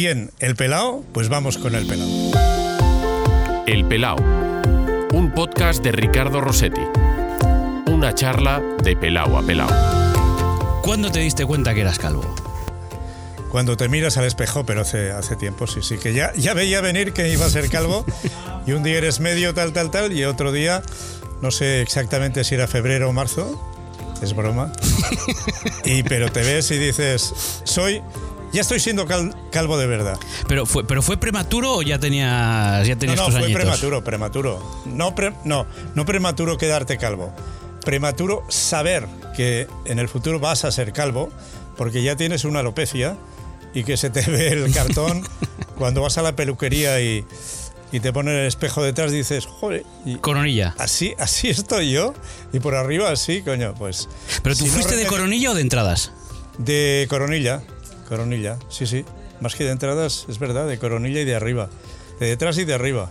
[0.00, 0.30] ¿Quién?
[0.38, 1.04] ¿El pelao?
[1.12, 2.08] Pues vamos con el pelao.
[3.66, 4.16] El Pelao,
[5.12, 6.80] un podcast de Ricardo Rossetti.
[7.86, 9.68] Una charla de pelao a pelao.
[10.82, 12.34] ¿Cuándo te diste cuenta que eras calvo?
[13.50, 16.80] Cuando te miras al espejo, pero hace, hace tiempo, sí, sí, que ya, ya veía
[16.80, 18.06] venir que iba a ser calvo.
[18.66, 20.82] y un día eres medio tal, tal, tal, y otro día,
[21.42, 23.62] no sé exactamente si era febrero o marzo,
[24.22, 24.72] es broma.
[25.84, 28.00] y pero te ves y dices, soy,
[28.54, 30.18] ya estoy siendo cal- calvo de verdad.
[30.48, 33.60] ¿Pero fue, pero fue prematuro o ya tenías, ya No, tenías no, tus fue añitos?
[33.62, 34.82] prematuro, prematuro.
[34.86, 37.32] No, pre- no, no prematuro quedarte calvo.
[37.84, 41.30] Prematuro saber que en el futuro vas a ser calvo
[41.76, 43.16] porque ya tienes una alopecia
[43.74, 45.22] y que se te ve el cartón
[45.76, 47.24] cuando vas a la peluquería y,
[47.90, 49.84] y te ponen el espejo detrás dices, joder,
[50.20, 50.74] Coronilla.
[50.78, 52.12] así, así estoy yo
[52.52, 54.08] y por arriba así, coño, pues...
[54.42, 56.12] ¿Pero tú si no fuiste de coronilla o de entradas?
[56.58, 57.62] De coronilla,
[58.08, 59.04] coronilla, sí, sí.
[59.40, 61.68] Más que de entradas, es verdad, de coronilla y de arriba.
[62.18, 63.10] De detrás y de arriba.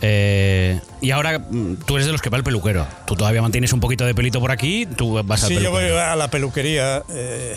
[0.00, 2.86] Eh, y ahora mm, tú eres de los que va al peluquero.
[3.06, 5.84] Tú todavía mantienes un poquito de pelito por aquí, tú vas al Sí, yo voy
[5.84, 7.02] a la peluquería.
[7.10, 7.56] eh,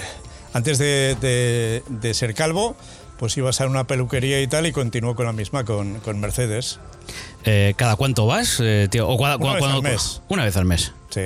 [0.53, 2.75] antes de, de- de ser calvo,
[3.17, 6.79] pues ibas a una peluquería y tal, y continúo con la misma, con, con Mercedes.
[7.45, 8.57] Eh, ¿Cada cuánto vas?
[8.61, 9.07] eh, tío?
[9.07, 10.21] ¿O cua- Una cua- vez al mes.
[10.27, 10.91] Una vez al mes.
[11.09, 11.21] Sí.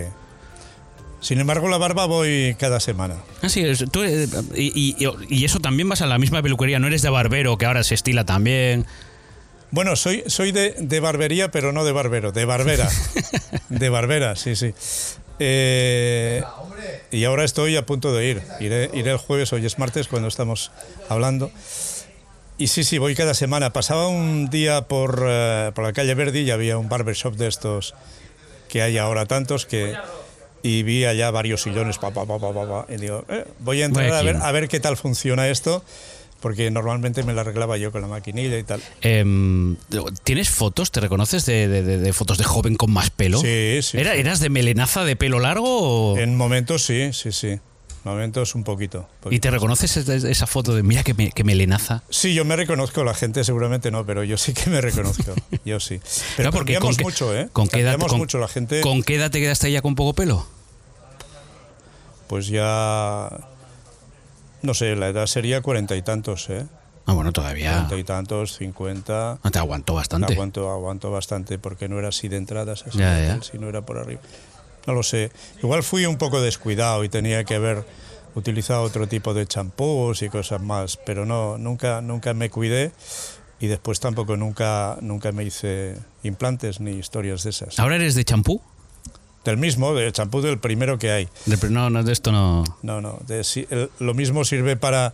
[1.26, 3.16] Sin embargo, la barba voy cada semana.
[3.42, 6.78] Ah, sí, es- tú, eh, y, y- y eso también vas a la misma peluquería,
[6.78, 8.86] no eres de barbero, que ahora se estila también.
[9.72, 12.88] Bueno, soy, soy de, de barbería, pero no de barbero, de barbera.
[13.70, 14.76] de barbera, sí, sí.
[15.40, 16.44] Eh,
[17.10, 18.44] y ahora estoy a punto de ir.
[18.60, 20.72] Iré, iré el jueves, hoy es martes, cuando estamos
[21.10, 21.50] hablando.
[22.60, 23.74] Y sí, sí, voy cada semana.
[23.74, 27.96] Pasaba un día por, eh, por la calle Verdi y había un barbershop de estos
[28.70, 29.96] que hay ahora tantos que...
[30.68, 33.84] Y vi allá varios sillones, pa, pa, pa, pa, pa, pa, y digo, eh, voy
[33.84, 35.84] a entrar a ver, a ver qué tal funciona esto,
[36.40, 38.82] porque normalmente me la arreglaba yo con la maquinilla y tal.
[39.02, 39.76] Em,
[40.24, 40.90] ¿Tienes fotos?
[40.92, 43.40] ¿Te reconoces de, de- de- de fotos de joven con más pelo?
[43.42, 43.98] Sí, sí.
[44.00, 44.20] ¿Era- sí.
[44.22, 46.14] ¿Eras de melenaza de pelo largo?
[46.14, 47.60] o- En momentos sí, sí, sí.
[48.06, 49.10] Momentos un poquito.
[49.32, 52.04] ¿Y te reconoces esa- foto de mira que, me- que melenaza?
[52.10, 55.34] Sí, yo me reconozco, la gente seguramente no, pero yo sí que me reconozco.
[55.66, 56.00] Yo sí.
[56.38, 57.50] Pero porque cambiamos con mucho, ¿eh?
[57.52, 58.38] con qué edad- con- mucho.
[58.38, 60.46] La gente, ¿Con qué edad te quedaste ya con poco pelo?
[62.28, 63.30] pues ya.
[64.62, 66.66] No sé, la edad sería cuarenta y tantos, ¿eh?
[67.08, 67.72] Ah, bueno, todavía.
[67.72, 69.38] Cuarenta y tantos, cincuenta.
[69.44, 70.34] No te aguantó bastante.
[70.34, 73.40] Aguanto, aguanto bastante porque no era así de entradas, así Ya, de ya.
[73.40, 74.22] tal, era por arriba.
[74.88, 75.32] No lo sé.
[75.62, 77.86] Igual fui un poco descuidado y tenía que haber
[78.36, 82.92] utilizado otro tipo de champús y cosas más, pero no, nunca, nunca me cuidé
[83.60, 87.80] y después tampoco nunca, nunca me hice implantes ni historias de esas.
[87.80, 88.62] ¿Ahora eres de champú?
[89.46, 91.30] Del mismo, del champú del primero que hay.
[91.46, 92.64] De- No, no, de esto no.
[92.82, 95.14] No, no, de- sí, el- lo mismo sirve para,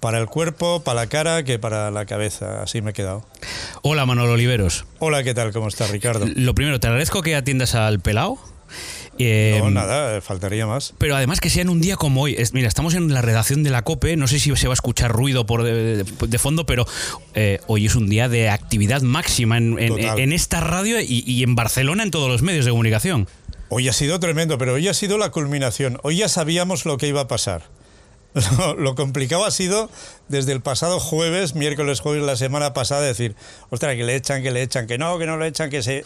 [0.00, 2.62] para el cuerpo, para la cara que para la cabeza.
[2.62, 3.24] Así me he quedado.
[3.82, 4.84] Hola, Manolo Oliveros.
[5.00, 5.52] Hola, ¿qué tal?
[5.52, 6.26] ¿Cómo estás, Ricardo?
[6.36, 8.38] Lo primero, te agradezco que atiendas al pelao.
[9.18, 10.94] Eh, No, nada, faltaría más.
[10.98, 12.34] Pero además que sea en un día como hoy.
[12.38, 14.16] Es- mira, estamos en la redacción de la COPE.
[14.16, 16.86] No sé si se va a escuchar ruido por de, de- de fondo, pero
[17.34, 20.18] eh, hoy es un día de actividad máxima en, en- Total.
[20.20, 23.28] en esta radio y, y en Barcelona en todos los medios de comunicación.
[23.68, 25.98] Hoy ha sido tremendo, pero hoy ha sido la culminación.
[26.02, 27.62] Hoy ya sabíamos lo que iba a pasar.
[28.58, 29.90] Lo, lo complicado ha sido
[30.28, 33.34] desde el pasado jueves, miércoles, jueves, la semana pasada, decir,
[33.70, 36.04] ostras, que le echan, que le echan, que no, que no le echan, que se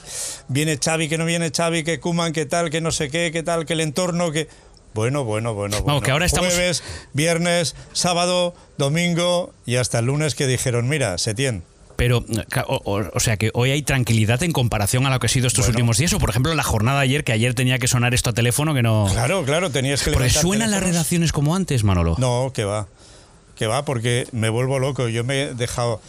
[0.49, 3.43] viene Xavi, que no viene Xavi, que Kuman, que tal, que no sé qué, que
[3.43, 4.49] tal, que el entorno, que...
[4.95, 6.01] Bueno, bueno, bueno, bueno.
[6.01, 6.83] que ahora estamos- Jueves,
[7.13, 11.65] viernes, sábado, domingo y hasta el lunes que dijeron, mira, Setién,
[11.97, 12.25] Pero,
[12.66, 15.47] o, o- o sea que hoy hay tranquilidad en comparación a lo que ha sido
[15.47, 15.77] estos Bueno.
[15.77, 16.12] últimos días.
[16.12, 18.75] O, por ejemplo, la jornada de ayer, que ayer tenía que sonar esto a teléfono,
[18.75, 19.06] que no.
[19.12, 22.16] Claro, claro, tenías que Porque suenan las redacciones como antes, Manolo.
[22.19, 22.88] No, que va.
[23.56, 25.09] Que va, porque me vuelvo loco.
[25.09, 26.00] Yo me he dejado.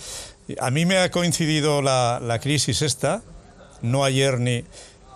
[0.59, 3.21] A mí me ha coincidido la, la crisis esta,
[3.81, 4.63] no ayer ni.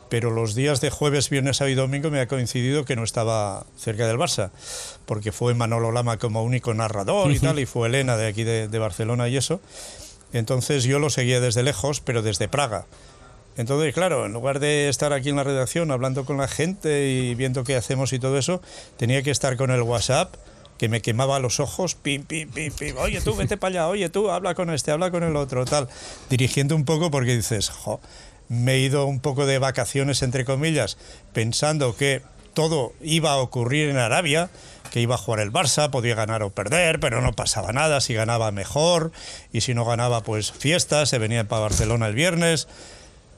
[0.09, 3.66] Pero los días de jueves, viernes, sábado y domingo me ha coincidido que no estaba
[3.78, 4.50] cerca del Barça,
[5.06, 8.68] porque fue Manolo Lama como único narrador y tal, y fue Elena de aquí de,
[8.68, 9.62] de Barcelona y eso.
[10.34, 12.85] Entonces yo lo seguía desde lejos, pero desde Praga.
[13.58, 17.35] Entonces, claro, en lugar de estar aquí en la redacción hablando con la gente y
[17.35, 18.61] viendo qué hacemos y todo eso,
[18.97, 20.34] tenía que estar con el WhatsApp
[20.78, 24.08] que me quemaba los ojos, pim, pim, pim, pim, oye tú, vete para allá, oye
[24.08, 25.90] tú, habla con este, habla con el otro, tal,
[26.29, 27.99] dirigiendo un poco porque dices, jo,
[28.47, 30.97] me he ido un poco de vacaciones, entre comillas,
[31.34, 32.22] pensando que
[32.53, 34.49] todo iba a ocurrir en Arabia,
[34.91, 38.14] que iba a jugar el Barça, podía ganar o perder, pero no pasaba nada, si
[38.14, 39.12] ganaba mejor,
[39.52, 42.68] y si no ganaba, pues fiesta, se venía para Barcelona el viernes,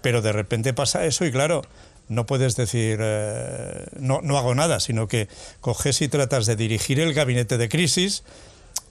[0.02, 1.62] pero de repente pasa eso y claro,
[2.08, 5.30] no puedes decir eh, no, no hago nada, sino que
[5.62, 8.24] coges y tratas de dirigir el gabinete de crisis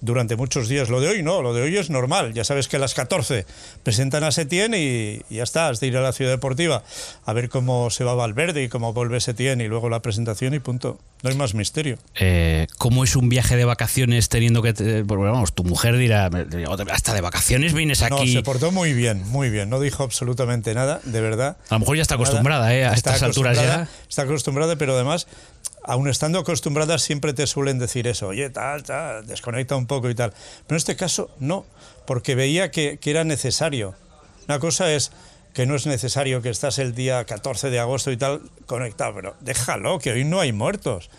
[0.01, 0.89] durante muchos días.
[0.89, 2.33] Lo de hoy no, lo de hoy es normal.
[2.35, 3.47] Ya sabes que a las 14
[3.83, 6.83] presentan a Setién y, y ya está, has de ir a la ciudad deportiva
[7.25, 10.59] a ver cómo se va Valverde y cómo vuelve Setién y luego la presentación y
[10.61, 10.99] punto.
[11.23, 11.99] No hay más misterio.
[12.15, 14.73] Eh, ¿Cómo es un viaje de vacaciones teniendo que...
[14.73, 16.31] te- porque, vamos, tu mujer dirá,
[16.93, 18.33] hasta de vacaciones vienes No, aquí.
[18.33, 19.69] se portó muy bien, muy bien.
[19.69, 21.59] No dijo absolutamente nada, de verdad.
[21.69, 22.25] a lo mejor ya está Nada.
[22.25, 22.87] acostumbrada, ¿eh?
[22.87, 23.87] A Está estas alturas ya.
[24.09, 25.27] Está acostumbrada, pero además,
[25.85, 28.29] aun estando acostumbrada, siempre te suelen decir eso.
[28.29, 30.31] Oye, tal, tal, desconecta un poco y tal.
[30.67, 31.65] Pero en este caso, no,
[32.07, 33.95] porque veía que, que era necesario.
[34.47, 35.13] Una cosa es
[35.55, 39.37] que no es necesario que estás el día 14 de agosto y tal conectado, pero
[39.41, 41.11] déjalo, que hoy no hay muertos.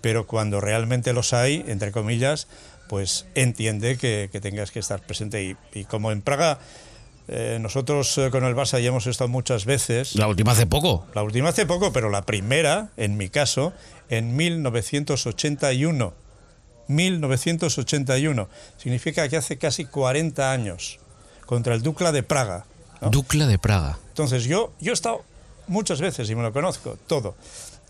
[0.00, 2.48] Pero cuando realmente los hay, entre comillas,
[2.88, 5.42] pues entiende que, que tengas que estar presente.
[5.42, 6.58] Y, y como en Praga,
[7.28, 10.14] eh, nosotros eh, con el Barça ya hemos estado muchas veces.
[10.14, 11.06] La última hace poco.
[11.14, 13.72] La última hace poco, pero la primera, en mi caso,
[14.08, 16.14] en 1981.
[16.88, 18.48] 1981.
[18.76, 21.00] Significa que hace casi 40 años.
[21.46, 22.64] Contra el Dukla de Praga.
[23.00, 23.10] ¿no?
[23.10, 23.98] Ducla de Praga.
[24.08, 25.24] Entonces yo, yo he estado
[25.66, 27.34] muchas veces y me lo conozco, todo.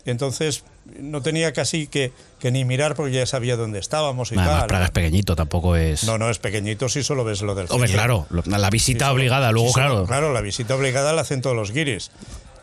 [0.05, 0.63] Entonces
[0.99, 4.67] no tenía casi que, que ni mirar porque ya sabía dónde estábamos y Además, tal.
[4.67, 6.03] Praga es pequeñito, tampoco es.
[6.03, 9.69] No, no, es pequeñito si solo ves lo del Hombre, claro, la visita obligada, luego,
[9.71, 10.05] solo- claro.
[10.05, 12.11] Claro, la visita obligada la hacen todos los guiris.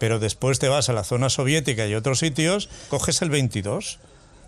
[0.01, 3.99] Pero después te vas a la zona soviética y otros sitios, coges el 22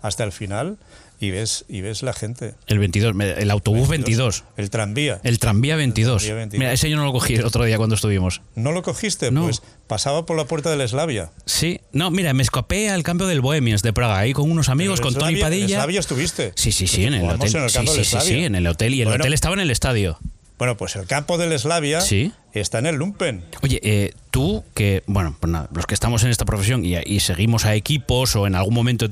[0.01, 0.77] hasta el final
[1.19, 2.55] y ves, y ves la gente.
[2.67, 4.43] El 22, me- el autobús 22.
[4.55, 5.19] El tranvía.
[5.23, 6.21] El tranvía 22.
[6.23, 6.59] tranvía 22.
[6.59, 8.41] Mira, ese yo no lo cogí el otro día cuando estuvimos.
[8.55, 9.31] ¿No lo cogiste?
[9.31, 9.43] No.
[9.43, 11.31] Pues pasaba por la puerta del Eslavia.
[11.45, 15.01] Sí, no, mira, me escapé al campo del Bohemians de Praga, ahí con unos amigos,
[15.01, 15.75] con Tony Eslavia- En Padilla.
[15.77, 16.51] Eslavia estuviste.
[16.55, 17.55] Sí, sí, sí, en el hotel.
[17.55, 18.93] en el sí, sí, sí, en el hotel.
[18.93, 19.23] Y el Bueno.
[19.23, 20.19] hotel estaba en el estadio.
[20.57, 22.33] Bueno, pues el campo del Eslavia Sí.
[22.53, 23.45] está en el Lumpen.
[23.61, 27.19] Oye, eh, tú que, bueno, pues nada, los que estamos en esta profesión y, y
[27.19, 29.07] seguimos a equipos o en algún momento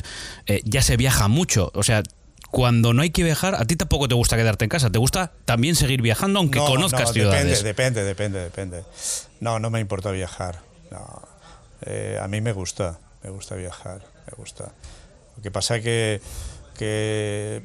[0.48, 1.72] eh, ya se viaja mucho.
[1.76, 2.02] O sea,
[2.50, 4.90] cuando no hay que viajar, a ti tampoco te gusta quedarte en casa.
[4.90, 7.64] Te gusta también seguir viajando aunque No, conozcas no, ciudades.
[7.64, 8.84] Depende, depende, depende, depende.
[9.40, 10.62] No, no me importa viajar.
[10.90, 11.22] No.
[11.86, 14.72] Eh, a mí me gusta, me gusta viajar, me gusta.
[15.36, 16.22] Lo que pasa que,
[16.76, 17.64] que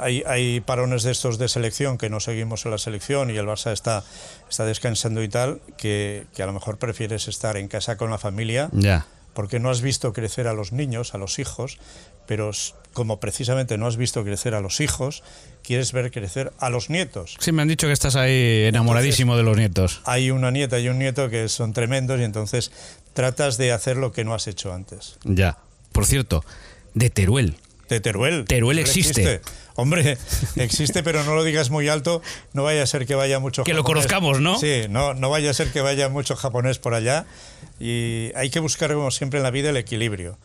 [0.00, 3.46] hay, hay parones de estos de selección que no seguimos en la selección y el
[3.46, 4.02] Barça está,
[4.48, 8.18] está descansando y tal, que, que a lo mejor prefieres estar en casa con la
[8.18, 9.06] familia Ya.
[9.34, 11.78] porque no has visto crecer a los niños, a los hijos,
[12.26, 12.50] pero
[12.94, 15.22] como precisamente no has visto crecer a los hijos,
[15.62, 17.36] quieres ver crecer a los nietos.
[17.40, 20.00] Sí, me han dicho que estás ahí enamoradísimo de los nietos.
[20.04, 22.70] Hay una nieta y un nieto que son tremendos y entonces
[23.12, 25.16] tratas de hacer lo que no has hecho antes.
[25.24, 25.58] Ya.
[25.92, 26.44] Por cierto,
[26.94, 27.56] de Teruel.
[27.92, 28.44] De Teruel.
[28.46, 29.40] Teruel existe.
[29.74, 30.18] Hombre,
[30.56, 32.20] existe, pero no lo digas muy alto,
[32.52, 34.58] no vaya a ser que vaya mucho Que lo conozcamos, ¿no?
[34.58, 37.24] Sí, no, no vaya a ser que vaya mucho japonés por allá
[37.80, 40.38] y hay que buscar, como siempre en la vida, el equilibrio.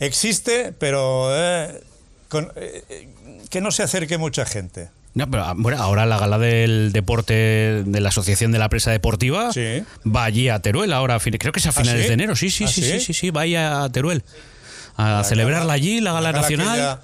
[0.00, 1.80] Existe, pero eh,
[2.28, 3.08] con- eh,
[3.50, 4.88] que no se acerque mucha gente.
[5.14, 7.32] No, pero ah, bueno, ahora la gala del deporte
[7.84, 9.82] de la Asociación de la Presa Deportiva Sí.
[10.06, 12.08] va allí a Teruel ahora, creo que es a finales sí?
[12.08, 12.36] de enero.
[12.36, 13.00] Sí, sí, ¿Ah, sí, sí, sí?
[13.00, 14.22] sí, sí, vaya a Teruel
[14.98, 16.68] a celebrarla allí, la gala nacional.
[16.68, 17.00] aquella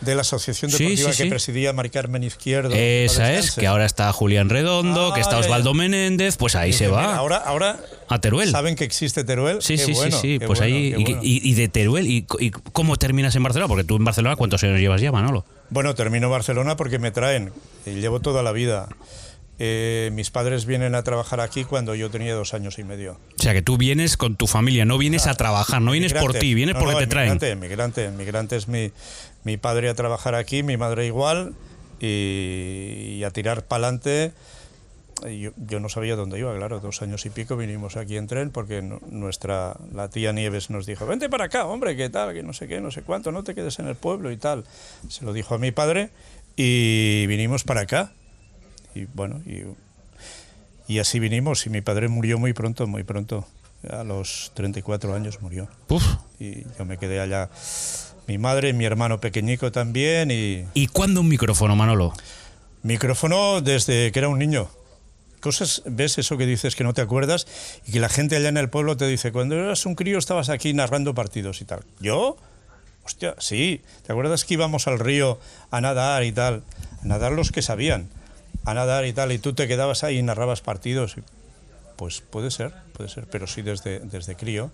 [0.00, 2.74] De la Asociación Deportiva sí, que presidía Mari Carmen Izquierdo.
[2.74, 5.74] Esa es, que ahora está Julián Redondo, que está Ah, Osvaldo.
[5.74, 7.78] Menéndez, pues ahí se va ahora, ahora
[8.08, 8.50] a Teruel.
[8.50, 9.62] saben que existe Teruel.
[9.62, 10.94] Sí, Qué sí, bueno, sí, sí, pues bueno, ahí.
[10.96, 11.20] Y, bueno.
[11.22, 13.68] y- y de Teruel, y, y cómo terminas en Barcelona?
[13.68, 15.44] Porque tú en Barcelona, ¿cuántos años llevas ya, Manolo?
[15.70, 17.52] Bueno, termino Barcelona porque me traen
[17.86, 18.88] y llevo toda la vida.
[19.64, 23.12] Eh, mis padres vienen a trabajar aquí cuando yo tenía dos años y medio.
[23.38, 26.34] O sea, que tú vienes con tu familia, no vienes a trabajar, no vienes por
[26.34, 27.32] ti, vienes No, porque no, te traen.
[27.34, 28.90] Migrante, migrante, migrante es mi,
[29.44, 31.54] mi padre a trabajar aquí, mi madre igual,
[32.00, 34.32] y, y a tirar para adelante.
[35.38, 38.50] Yo, yo no sabía dónde iba, claro, dos años y pico vinimos aquí en tren
[38.50, 42.42] porque nu- nuestra, la tía Nieves nos dijo, vente para acá, hombre, qué tal, que
[42.42, 44.64] no sé qué, no sé cuánto, no te quedes en el pueblo y tal.
[45.08, 46.10] Se lo dijo a mi padre
[46.56, 48.12] y vinimos para acá.
[48.94, 49.62] Y bueno, y,
[50.92, 53.46] y así vinimos y mi padre murió muy pronto, muy pronto.
[53.90, 56.04] A los 34 años murió Uf.
[56.38, 57.50] y yo me quedé allá.
[58.28, 62.12] Mi madre, mi hermano pequeñico también y ¿Y cuándo un micrófono, Manolo?
[62.84, 64.68] micrófono desde que era un niño.
[65.40, 67.46] Cosas, ves eso que dices que no te acuerdas
[67.86, 70.48] y que la gente allá en el pueblo te dice, cuando eras un crío estabas
[70.48, 71.80] aquí narrando partidos y tal.
[72.00, 72.36] ¿Yo?
[73.04, 73.82] Hostia, sí.
[74.06, 75.40] ¿Te acuerdas que íbamos al río
[75.72, 76.62] a nadar y tal?
[77.02, 78.08] A nadar los que sabían,
[78.64, 81.16] a nadar y tal, y tú te quedabas ahí y narrabas partidos.
[81.96, 84.70] Pues puede ser, puede ser, pero sí desde, desde crío.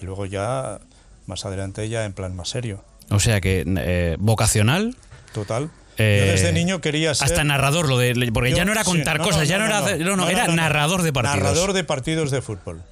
[0.00, 0.80] Y luego ya,
[1.26, 2.84] más adelante ya en plan más serio.
[3.10, 4.96] O sea que eh, vocacional.
[5.32, 5.70] Total.
[5.98, 7.26] eh, Yo desde niño quería ser...
[7.26, 9.80] Hasta narrador, lo de, porque Yo- ya no era sí, contar cosas, ya no, era,
[9.96, 11.36] no, no, era narrador de partidos.
[11.38, 12.82] Narrador de partidos de fútbol.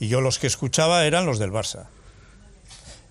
[0.00, 1.86] Y yo los que escuchaba eran los del Barça.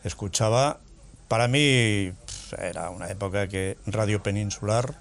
[0.03, 0.79] Escuchaba,
[1.27, 2.12] para mí,
[2.57, 4.95] era una época que Radio Peninsular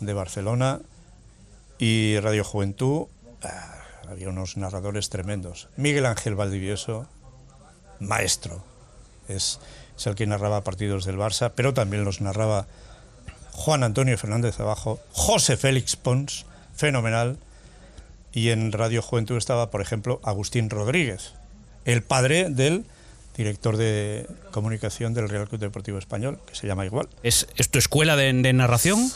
[0.00, 0.80] de Barcelona
[1.78, 3.06] y Radio Juventud,
[3.42, 3.74] ah,
[4.08, 5.68] había unos narradores tremendos.
[5.76, 7.06] Miguel Ángel Valdivieso,
[8.00, 8.62] maestro,
[9.28, 9.60] es,
[9.96, 12.66] es el que narraba partidos del Barça, pero también los narraba
[13.52, 17.38] Juan Antonio Fernández Abajo, José Félix Pons, fenomenal,
[18.32, 21.32] y en Radio Juventud estaba, por ejemplo, Agustín Rodríguez,
[21.84, 22.84] el padre del
[23.36, 27.08] director de comunicación del Real Club Deportivo Español, que se llama igual.
[27.22, 29.10] ¿Es, es tu escuela de, de narración?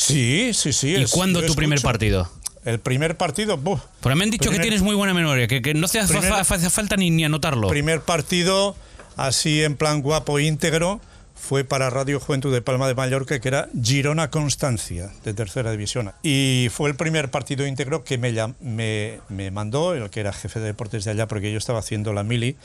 [0.00, 0.90] Sí, sí, sí.
[0.90, 2.30] ¿Y es- cuándo tu primer partido?
[2.64, 5.74] El primer partido, buf, Porque me han dicho que tienes muy buena memoria, que, que
[5.74, 7.66] no te hace, Primer- fa- hace falta ni, ni anotarlo.
[7.68, 8.76] primer partido
[9.16, 11.00] así en plan guapo íntegro
[11.34, 16.12] fue para Radio Juventud de Palma de Mallorca, que era Girona Constancia, de tercera división.
[16.22, 20.60] Y fue el primer partido íntegro que me, me, me mandó, el que era jefe
[20.60, 22.56] de deportes de allá, porque yo estaba haciendo la mili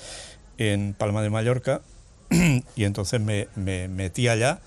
[0.57, 1.81] en Palma de Mallorca,
[2.75, 4.59] y entonces me, me metí allá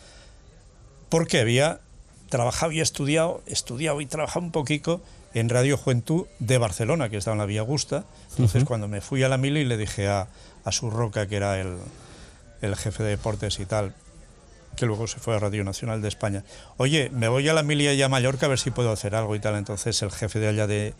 [1.08, 1.80] porque había
[2.28, 5.02] trabajado y estudiado, estudiado y trabajado un poquito
[5.34, 8.04] en Radio Juventud de Barcelona, que estaba en la Vía Augusta.
[8.30, 10.28] Entonces, cuando me fui a la mili, le dije a,
[10.64, 11.76] a su Roca, que era el,
[12.62, 13.94] el jefe de deportes y tal,
[14.76, 16.44] que luego se fue a Radio Nacional de España.
[16.78, 19.36] Oye, me voy a la mili allá a Mallorca a ver si puedo hacer algo
[19.36, 19.56] y tal.
[19.56, 20.94] Entonces, el jefe de allá de,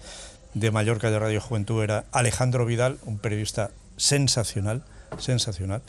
[0.55, 4.85] de Mallorca de Radio Juventud era Alejandro Vidal, un periodista sensacional,
[5.19, 5.83] sensacional.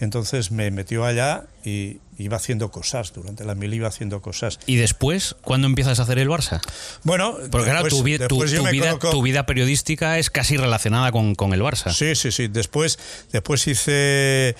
[0.00, 4.58] Entonces me metió allá y iba haciendo cosas, durante la mili iba haciendo cosas.
[4.66, 6.60] ¿Y después, cuándo empiezas a hacer el Barça?
[7.04, 11.10] Bueno, Porque claro, después- tu, vi- tu- vida, coloco- tu vida periodística es casi relacionada
[11.12, 11.92] con, con el Barça.
[11.92, 12.48] Sí, sí, sí.
[12.48, 12.98] Después,
[13.32, 14.54] después hice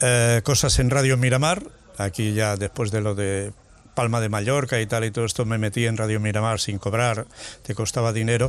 [0.00, 1.62] eh, cosas en Radio Miramar.
[1.98, 3.52] Aquí ya después de lo de
[3.94, 7.26] Palma de Mallorca y tal y todo esto me metí en Radio Miramar sin cobrar,
[7.62, 8.48] te costaba dinero.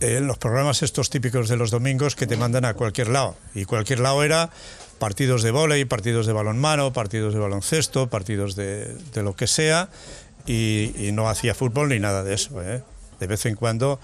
[0.00, 3.36] Eh, en los programas estos típicos de los domingos que te mandan a cualquier lado.
[3.54, 4.50] Y cualquier lado era
[5.02, 9.88] partidos de vóley, partidos de balonmano, partidos de baloncesto, partidos de, de lo que sea.
[10.46, 12.62] Y, y no hacía fútbol ni nada de eso.
[12.62, 12.84] ¿eh?
[13.18, 13.98] De vez en cuando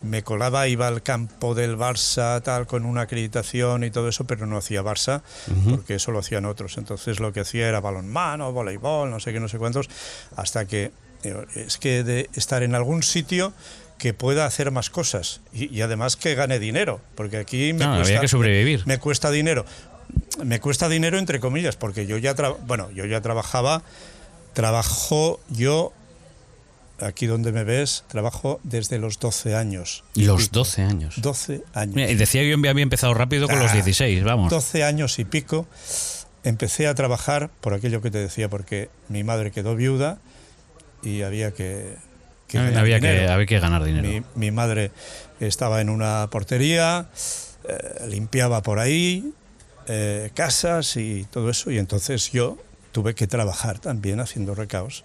[0.00, 4.46] me colaba, iba al campo del Barça tal con una acreditación y todo eso, pero
[4.46, 5.22] no hacía Barça
[5.70, 6.78] porque eso lo hacían otros.
[6.78, 9.88] Entonces lo que hacía era balonmano, voleibol, no sé qué, no sé cuántos,
[10.36, 10.92] hasta que
[11.24, 13.52] eh, es que de estar en algún sitio
[13.98, 17.92] que pueda hacer más cosas y, y además que gane dinero, porque aquí me Ah,
[17.94, 18.82] había cuesta que sobrevivir.
[18.86, 19.64] me cuesta dinero.
[20.44, 23.82] Me cuesta dinero entre comillas, porque yo ya tra- bueno, yo ya trabajaba,
[24.52, 25.92] trabajo yo
[27.00, 30.04] aquí donde me ves, trabajo desde los 12 años.
[30.14, 30.52] Y los pico.
[30.60, 31.14] 12 años.
[31.20, 31.94] 12 años.
[31.94, 34.50] Mira, y decía que yo había empezado rápido con los Ah, 16, vamos.
[34.50, 35.66] 12 años y pico
[36.44, 40.18] empecé a trabajar por aquello que te decía, porque mi madre quedó viuda
[41.02, 41.96] y había que,
[42.48, 43.32] que ganar había, que, dinero.
[43.32, 44.08] había que ganar dinero.
[44.08, 44.90] Mi, mi madre
[45.40, 47.08] estaba en una portería,
[47.68, 49.32] eh, limpiaba por ahí
[49.88, 52.58] eh, casas y todo eso, y entonces yo
[52.92, 55.04] tuve que trabajar también haciendo recaos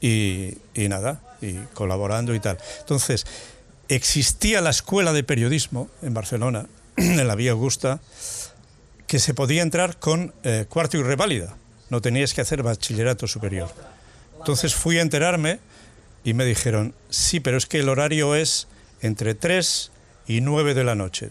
[0.00, 2.58] y, y nada, y colaborando y tal.
[2.80, 3.26] Entonces,
[3.88, 6.66] existía la escuela de periodismo en Barcelona,
[6.96, 8.00] en la Vía Augusta,
[9.06, 11.56] que se podía entrar con eh, cuarto y reválida,
[11.88, 13.68] no tenías que hacer bachillerato superior.
[14.38, 15.60] Entonces fui a enterarme
[16.24, 18.68] y me dijeron, sí, pero es que el horario es
[19.00, 19.90] entre 3
[20.26, 21.30] y 9 de la noche.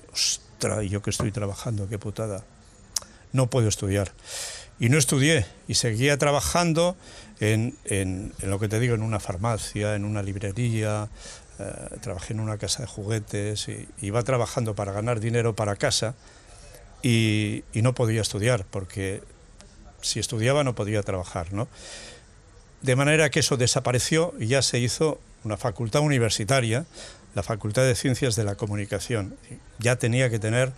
[0.89, 2.43] Yo que estoy trabajando, qué putada.
[3.33, 4.11] No puedo estudiar.
[4.79, 6.95] Y no estudié y seguía trabajando
[7.39, 11.09] en, en- lo que te digo, en una farmacia, en una librería,
[11.59, 13.67] eh, trabajé en una casa de juguetes
[14.01, 16.13] iba trabajando para ganar dinero para casa
[17.01, 19.23] y, y no podía estudiar porque
[20.01, 21.67] si estudiaba no podía trabajar, ¿no?
[22.81, 26.85] De manera que eso desapareció y ya se hizo una facultad universitaria,
[27.37, 29.37] la Facultad de Ciencias de la Comunicación.
[29.77, 30.73] Ya tenía que tener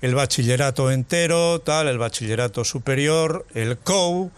[0.00, 4.30] el bachillerato entero, tal, el bachillerato superior, el COU.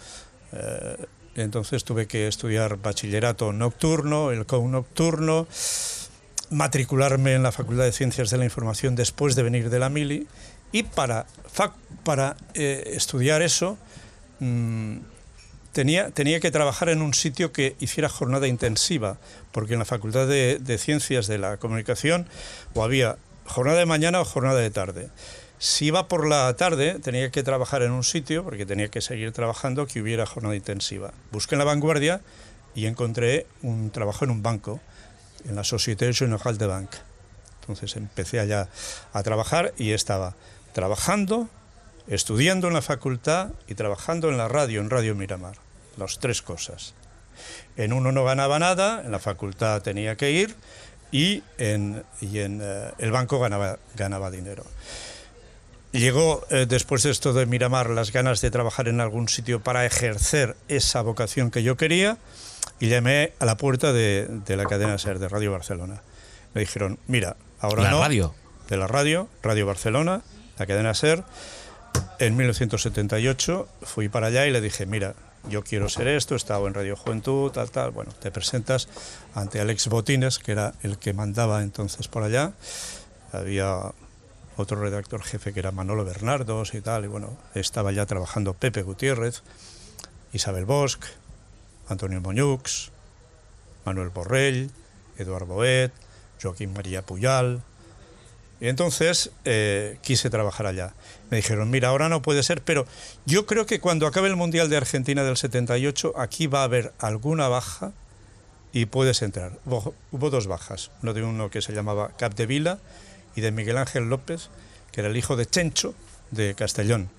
[0.53, 0.97] eh,
[1.37, 5.47] entonces tuve que estudiar bachillerato nocturno, el COU nocturno,
[6.49, 10.27] matricularme en la Facultad de Ciencias de la Información después de venir de la Mili
[10.73, 11.27] y para,
[12.05, 13.77] para eh, estudiar eso
[14.41, 14.97] mm,
[15.73, 19.19] tenía, tenía que trabajar en un sitio que hiciera jornada intensiva,
[19.53, 22.29] porque en la Facultad de, de Ciencias de la Comunicación
[22.75, 25.11] o había jornada de mañana o jornada de tarde.
[25.59, 29.33] Si iba por la tarde, tenía que trabajar en un sitio, porque tenía que seguir
[29.33, 31.13] trabajando, que hubiera jornada intensiva.
[31.33, 32.23] Busqué en la vanguardia
[32.75, 34.81] y encontré un trabajo en un banco,
[35.47, 36.97] en la Société Générale de Banque.
[37.61, 38.69] Entonces empecé allá
[39.13, 40.35] a trabajar y estaba
[40.73, 41.49] trabajando,
[42.09, 45.57] estudiando en la facultad y trabajando en la radio, en Radio Miramar.
[45.97, 46.95] Las tres cosas.
[47.77, 50.55] En uno no ganaba nada, en la facultad tenía que ir
[51.13, 54.65] y en, y en eh, el banco ganaba, ganaba dinero.
[55.93, 59.85] llegó eh, después de esto de Miramar las ganas de trabajar en algún sitio para
[59.87, 62.19] ejercer esa vocación que yo quería
[62.79, 66.03] y llamé a la puerta de, de la cadena SER de Radio Barcelona.
[66.55, 68.01] Me dijeron, mira, ahora ¿La no.
[68.01, 68.35] radio?
[68.69, 70.23] De la radio, Radio Barcelona,
[70.59, 71.25] la cadena SER.
[72.19, 75.15] En 1978 fui para allá y le dije, mira,
[75.49, 77.93] yo quiero ser esto, he estado en Radio Juventud, tal, tal.
[77.93, 78.89] Bueno, te presentas
[79.35, 82.53] ante Alex Botines, que era el que mandaba entonces por allá.
[83.33, 83.93] Había
[84.57, 88.83] otro redactor jefe que era Manolo Bernardos y tal, y bueno, estaba ya trabajando Pepe
[88.83, 89.43] Gutiérrez,
[90.33, 90.99] Isabel Bosch,
[91.89, 92.91] Antonio Moñux,
[93.85, 94.71] Manuel Borrell,
[95.17, 95.93] Eduardo Boet,
[96.41, 97.63] Joaquín María Puyal.
[98.61, 100.93] Y entonces eh, quise trabajar allá.
[101.31, 102.87] Me dijeron, mira, ahora no puede ser, pero
[103.25, 106.93] yo creo que cuando acabe el Mundial de Argentina del 78, aquí va a haber
[106.99, 107.93] alguna baja
[108.73, 109.59] y puedes entrar.
[109.65, 112.79] Hubo, hubo dos bajas, uno de uno que se llamaba Capdevila
[113.35, 114.51] y de Miguel Ángel López,
[114.93, 115.95] que era el hijo de Chencho
[116.31, 117.11] de Castellón,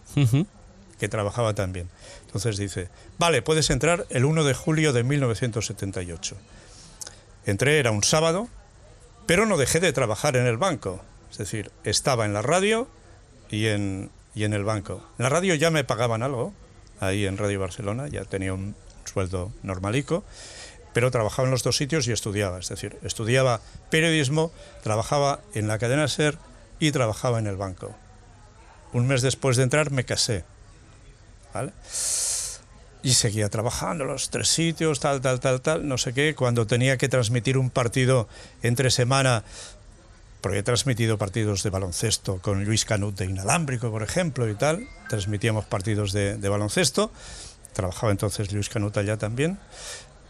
[1.00, 1.90] que trabajaba también.
[2.26, 6.36] Entonces dice, vale, puedes entrar el 1 de julio de 1978.
[7.46, 8.48] Entré, era un sábado,
[9.26, 11.02] pero no dejé de trabajar en el banco.
[11.32, 12.88] Es decir, estaba en la radio
[13.50, 15.02] y en, y en el banco.
[15.18, 16.54] En la radio ya me pagaban algo,
[17.00, 20.24] ahí en Radio Barcelona, ya tenía un sueldo normalico,
[20.94, 22.60] pero trabajaba en los dos sitios y estudiaba.
[22.60, 24.52] Es decir, estudiaba periodismo,
[24.84, 26.38] trabajaba en la cadena SER
[26.80, 27.96] y trabajaba en el banco.
[28.94, 30.44] Un mes después de entrar me casé.
[31.54, 31.72] ¿Vale?
[33.04, 36.36] Y seguía trabajando los tres sitios, tal, tal, tal, tal, no sé qué.
[36.36, 38.28] Cuando tenía que transmitir un partido
[38.62, 39.44] entre semana,
[40.42, 44.88] porque he transmitido partidos de baloncesto con Luis Canut de Inalámbrico, por ejemplo, y tal.
[45.10, 47.12] Transmitíamos partidos de, de baloncesto.
[47.74, 49.60] Trabajaba entonces Luis Canut allá también.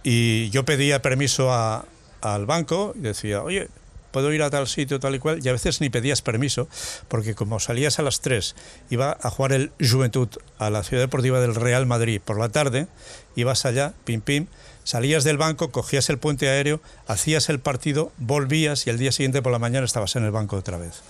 [0.03, 1.85] Y yo pedía permiso a-
[2.21, 3.67] al banco y decía, oye,
[4.11, 5.39] puedo ir a tal sitio, tal y cual.
[5.43, 6.67] Y a veces ni pedías permiso,
[7.07, 8.55] porque como salías a las 3,
[8.89, 10.27] iba a jugar el Juventud
[10.59, 12.87] a la Ciudad Deportiva del Real Madrid por la tarde,
[13.35, 14.47] ibas allá, pim, pim,
[14.83, 19.41] salías del banco, cogías el puente aéreo, hacías el partido, volvías y el día siguiente
[19.41, 21.01] por la mañana estabas en el banco otra vez.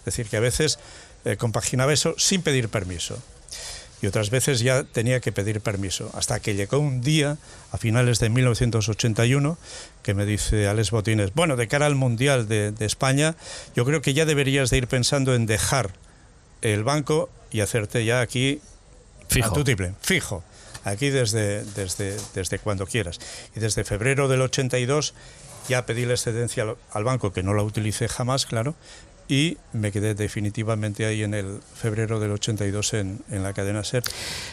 [0.00, 0.78] Es decir, que a veces
[1.24, 3.18] eh, compaginaba eso sin pedir permiso
[4.02, 6.10] y otras veces ya tenía que pedir permiso.
[6.14, 7.36] Hasta que llegó un día,
[7.70, 9.58] a finales de 1981,
[10.02, 13.36] que me dice Alex Botines, bueno, de cara al Mundial de, de España,
[13.76, 15.90] yo creo que ya deberías de ir pensando en dejar
[16.62, 18.60] el banco y hacerte ya aquí
[19.28, 19.50] Fijo.
[19.50, 20.42] a tu tiple, fijo.
[20.84, 23.18] Aquí desde, desde, desde cuando quieras.
[23.56, 25.14] Y desde febrero del 82
[25.68, 28.74] ya pedí la excedencia al, banco, que no la utilicé jamás, claro,
[29.28, 34.02] y me quedé definitivamente ahí en el febrero del 82 en, en la cadena SER.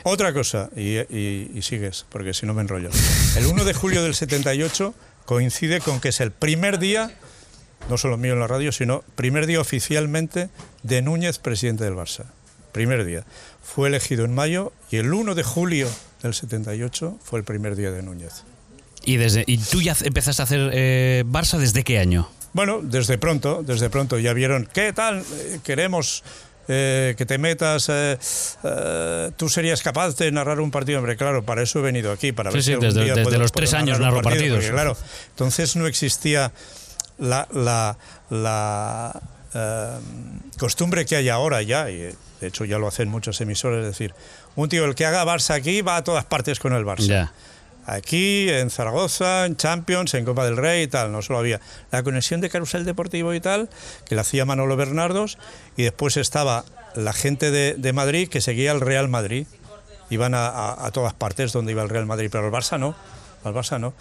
[0.03, 2.89] Otra cosa, y- y sigues, porque si no me enrollo.
[3.35, 4.93] El 1 de julio del 78
[5.25, 7.11] coincide con que es el primer día,
[7.89, 10.49] no solo mío en la radio, sino primer día oficialmente
[10.83, 12.25] de Núñez, presidente del Barça.
[12.71, 13.23] Primer día.
[13.63, 15.89] Fue elegido en mayo y el 1 de julio
[16.21, 18.43] del 78 fue el primer día de Núñez.
[19.05, 22.29] Y, desde, y tú ya empezaste a hacer eh, Barça desde qué año?
[22.53, 25.19] Bueno, desde pronto, desde pronto ya vieron, ¿qué tal?
[25.19, 26.23] Eh, Queremos
[26.67, 28.17] eh, que te metas, eh,
[28.63, 32.33] eh, tú serías capaz de narrar un partido, hombre, claro, para eso he venido aquí,
[32.33, 34.57] para Sí, ver sí, si desde- día desde puedo- los tres años narro partido, partidos.
[34.65, 34.97] porque, claro,
[35.29, 36.51] entonces no existía
[37.19, 37.97] la, la,
[38.29, 39.21] la,
[39.53, 39.97] eh,
[40.57, 42.15] costumbre que hay ahora ya, y de
[42.47, 44.13] hecho ya lo hacen muchas emisoras, es decir,
[44.55, 47.07] un tío, el que haga Barça aquí va a todas partes con el Barça.
[47.89, 52.03] Aquí, en Zaragoza, en Champions, en Copa del Rey y tal, no solo había la
[52.03, 53.69] conexión de Carusel Deportivo y tal,
[54.05, 55.37] que la hacía Manolo Bernardos,
[55.77, 59.47] y después estaba la gente de, de Madrid que seguía al Real Madrid.
[60.09, 62.93] Iban a, a- a todas partes donde iba el Real Madrid, pero al Barça no,
[63.45, 63.93] al Barça no.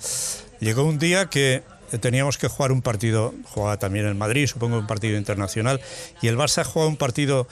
[0.58, 1.62] Llegó un día que
[2.00, 5.80] teníamos que jugar un partido, jugaba también en Madrid, supongo un partido internacional,
[6.22, 7.46] y el Barça jugaba un partido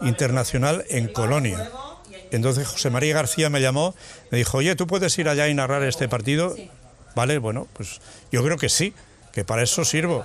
[0.00, 1.70] internacional en Colonia.
[2.30, 3.94] Entonces José María García me llamó,
[4.30, 6.56] me dijo, oye, ¿tú puedes ir allá y narrar este partido?
[7.14, 8.00] Vale, bueno, pues
[8.32, 8.92] yo creo que sí,
[9.32, 10.24] que para eso sirvo.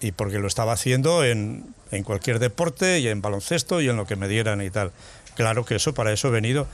[0.00, 4.06] Y porque lo estaba haciendo en, en cualquier deporte y en baloncesto y en lo
[4.06, 4.92] que me dieran y tal.
[5.34, 6.66] Claro que eso, para eso he venido.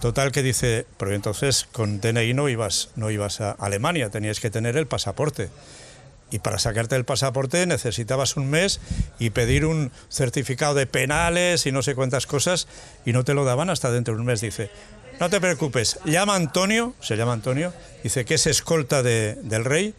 [0.00, 4.50] Total que dice, pero entonces con DNI no ibas, no ibas a Alemania, tenías que
[4.50, 5.48] tener el pasaporte.
[6.30, 8.80] Y para sacarte el pasaporte necesitabas un mes
[9.18, 12.68] y pedir un certificado de penales y no sé cuántas cosas
[13.06, 14.40] y no te lo daban hasta dentro de un mes.
[14.40, 14.70] Dice,
[15.18, 17.72] no te preocupes, llama Antonio, se llama Antonio,
[18.04, 19.94] dice que es escolta de- del rey,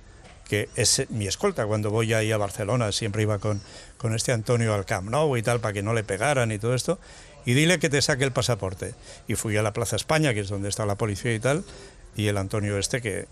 [0.47, 3.61] que es mi escolta cuando voy ahí a Barcelona, siempre iba con,
[3.97, 6.73] con este Antonio al Camp Nou y tal, para que no le pegaran y todo
[6.73, 6.99] esto,
[7.45, 8.93] y dile que te saque el pasaporte.
[9.27, 11.63] Y fui a la Plaza España, que es donde está la policía y tal,
[12.15, 13.27] y el Antonio este que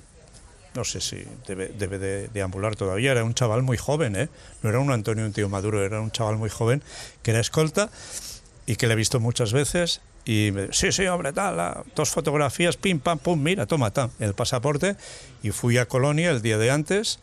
[0.78, 4.30] no sé si debe, de, ambular todavía, era un chaval muy joven, ¿eh?
[4.62, 6.84] no era un Antonio, un tío maduro, era un chaval muy joven
[7.24, 7.90] que era escolta
[8.68, 10.02] y que le he visto muchas veces.
[10.24, 14.36] Y me sí, sí, hombre, tal, ah, dos fotografías, pim, pam, pum, mira, toma, el
[14.36, 14.98] pasaporte.
[15.42, 17.20] Y fui a Colonia el día de antes,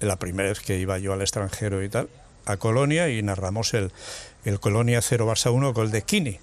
[0.00, 2.10] la primera vez que iba yo al extranjero y tal,
[2.44, 3.92] a Colonia y narramos el,
[4.44, 6.38] el Colonia 0 Barça 1 gol de Kini,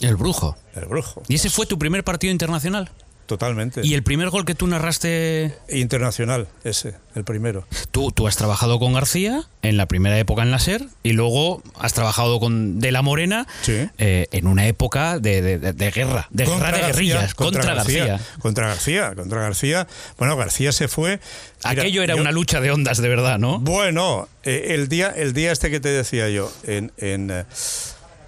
[0.00, 0.56] El brujo.
[0.74, 1.22] el brujo.
[1.28, 2.90] ¿Y ese fue tu primer partido internacional?
[3.26, 3.80] Totalmente.
[3.82, 5.56] ¿Y el primer gol que tú narraste?
[5.70, 7.66] Internacional, ese, el primero.
[7.90, 11.62] Tú, tú has trabajado con García en la primera época en la SER y luego
[11.78, 13.88] has trabajado con De la Morena Sí.
[13.96, 17.74] eh, en una época de, de- de- de guerra, de guerra de García, guerrillas, contra,
[17.74, 18.20] García.
[18.40, 19.86] Contra García, contra García.
[20.18, 21.18] Bueno, García se fue.
[21.64, 23.58] Mira, Aquello era yo- una lucha de ondas de verdad, ¿no?
[23.58, 27.44] Bueno, eh, el, día, el día este que te decía yo, en, en, eh,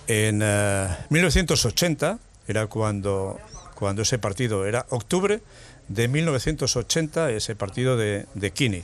[0.08, 3.38] en eh, 1980, era cuando,
[3.76, 5.40] cuando ese partido, era octubre
[5.86, 8.82] de 1980, ese partido de, de Kini.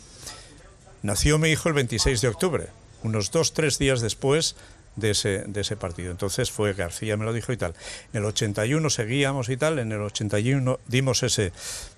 [1.02, 2.68] Nació mi hijo el 26 de octubre,
[3.02, 4.54] unos dos, tres días después
[4.94, 6.10] de ese, de ese partido.
[6.10, 7.74] Entonces fue García, me lo dijo y tal.
[8.12, 11.52] En el 81 seguíamos y tal, en el 81 dimos ese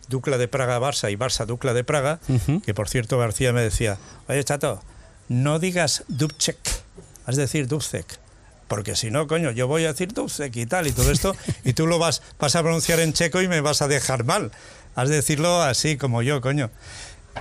[0.08, 2.20] Ducla de Praga-Barça y Barça-Ducla de Praga,
[2.64, 4.82] que por cierto García me decía, oye chato,
[5.28, 6.58] no digas Dubček,
[7.26, 8.23] has de decir Dubcek.
[8.68, 11.74] Porque si no, coño, yo voy a decir Dubcek y tal y todo esto, y
[11.74, 14.50] tú lo vas, vas a pronunciar en checo y me vas a dejar mal.
[14.94, 16.70] Has de decirlo así como yo, coño.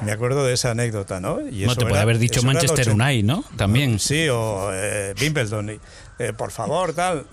[0.01, 1.39] Me acuerdo de esa anécdota, ¿no?
[1.47, 3.03] Y No te puede era- haber dicho Manchester 80.
[3.05, 3.43] United, ¿no?
[3.57, 3.99] También.
[3.99, 5.79] Sí, o eh, Wimbledon.
[6.19, 7.25] eh, por favor, tal.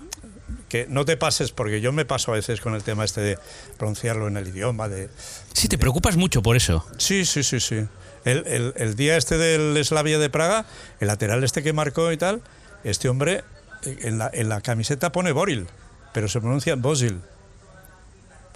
[0.69, 3.39] Que no te pases, porque yo me paso a veces con el tema este de
[3.77, 4.87] pronunciarlo en el idioma.
[4.89, 5.09] de
[5.53, 6.85] Sí, te preocupas mucho por eso.
[6.97, 7.83] Sí, sí, sí, sí.
[8.25, 10.65] El, el- el día este del Slavia de Praga,
[10.99, 12.41] el lateral este que marcó y tal,
[12.83, 13.43] este hombre
[13.83, 15.67] en la, en la camiseta pone Boril,
[16.13, 17.21] pero se pronuncia Bosil.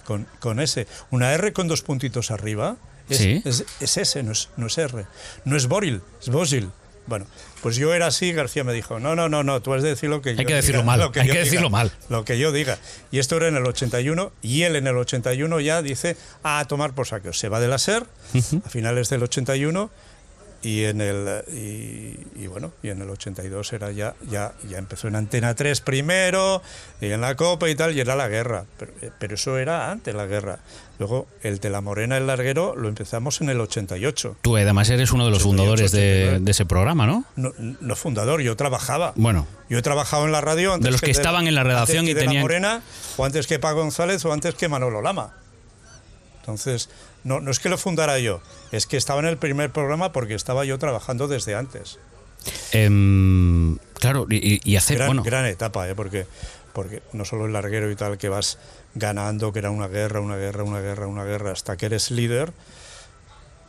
[0.04, 0.86] Con, con S.
[1.10, 2.76] Una R con dos puntitos arriba.
[3.08, 3.42] Es, Sí.
[3.44, 5.06] es, es S, no es, no es R.
[5.44, 6.70] No es Boril, es Bosil.
[7.08, 7.26] Bueno,
[7.62, 10.08] pues yo era así, García me dijo, no, no, no, no, tú has de decir
[10.10, 11.92] lo que yo que decirlo diga, mal, lo que hay yo que diga, decirlo mal.
[12.08, 12.78] Lo que yo diga.
[13.12, 16.64] Y esto era en el 81, y él en el 81 ya dice, "Ah, a
[16.66, 17.32] tomar por saco.
[17.32, 18.06] Se va de la SER
[18.64, 19.90] a finales del 81
[20.66, 25.06] y en el y, y bueno y en el 82 era ya ya ya empezó
[25.06, 26.60] en Antena 3 primero
[27.00, 28.64] y en la Copa y tal y era la guerra.
[28.78, 30.58] Pero, eh, pero eso era antes la guerra.
[30.98, 35.12] Luego el de la Morena el larguero lo empezamos en el 88 Tú además eres
[35.12, 36.44] uno de los 88, fundadores de, 89.
[36.44, 37.24] de ese programa, ¿no?
[37.36, 39.12] no, no fundador yo trabajaba.
[39.14, 41.98] Bueno, yo he trabajado en la radio antes De los que estaban en la redacción
[42.00, 42.82] antes y que de tenían- la Morena
[43.18, 45.34] o antes que Paco González o antes que Manolo Lama.
[46.40, 46.88] Entonces
[47.26, 48.40] no, no es que lo fundara yo
[48.72, 51.98] es que estaba en el primer programa porque estaba yo trabajando desde antes
[52.72, 55.94] em, claro, y, y hacer, gran, bueno, gran etapa, ¿eh?
[55.94, 56.26] porque,
[56.72, 58.58] porque no solo el larguero y tal, que vas
[58.94, 62.52] ganando, que era una guerra, una guerra, una guerra, una guerra, hasta que eres líder.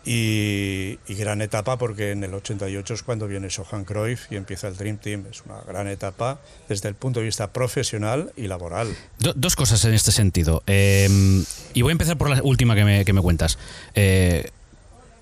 [0.09, 4.69] Y, y gran etapa porque en el 88 es cuando viene Johan Cruyff y empieza
[4.69, 5.25] el Dream Team.
[5.29, 6.39] Es una gran etapa
[6.69, 8.95] desde el punto de vista profesional y laboral.
[9.19, 10.63] do- dos cosas en este sentido.
[10.65, 11.43] Em,
[11.73, 13.57] y voy a empezar por la última que me, que me cuentas.
[13.95, 14.49] Eh,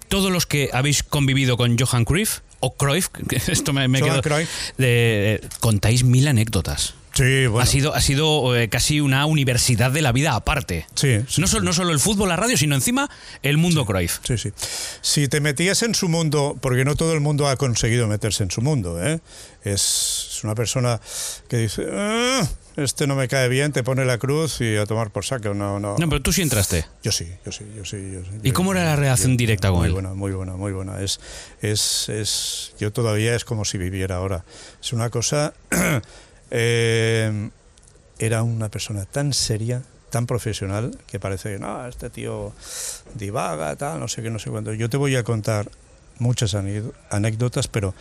[0.08, 3.10] todos los que habéis convivido con Johan Cruyff, o Cruyff,
[3.48, 4.50] esto me, me quedo- Cruyff.
[4.78, 6.94] de- contáis mil anécdotas.
[7.16, 7.60] Sí, bueno.
[7.64, 10.86] Ha sido, ha sido eh, casi una universidad de la vida aparte.
[10.96, 13.10] Sí, sí, no, solo, no solo el fútbol, la radio, sino encima
[13.42, 14.20] el mundo Cruyff.
[14.28, 14.52] Sí, sí.
[15.02, 18.52] Si te metías en su mundo, porque no todo el mundo ha conseguido meterse en
[18.52, 19.20] su mundo, ¿eh?
[19.64, 21.00] es, es una persona
[21.48, 25.10] que dice, "Ah, este no me cae bien, te pone la cruz y a tomar
[25.12, 25.54] por saco.
[25.54, 25.96] No, no.
[25.98, 26.86] No, pero tú sí entraste.
[27.02, 27.96] Yo sí, yo sí, yo sí.
[28.12, 28.20] yo.
[28.44, 29.94] ¿Y Yo- cómo era la relación directa con muy él?
[29.94, 31.00] buena, muy buena, muy buena.
[31.02, 31.22] Es,
[31.62, 34.44] es, es, yo todavía es como si viviera ahora.
[34.82, 35.54] Es una cosa.
[36.58, 37.50] eh,
[38.18, 42.54] era una persona tan seria, tan profesional, que parece que no, este tío
[43.16, 44.74] divaga, tal, no sé qué, no sé cuánto.
[44.74, 45.70] Yo te voy a contar
[46.18, 47.94] muchas anécdo- anécdotas, pero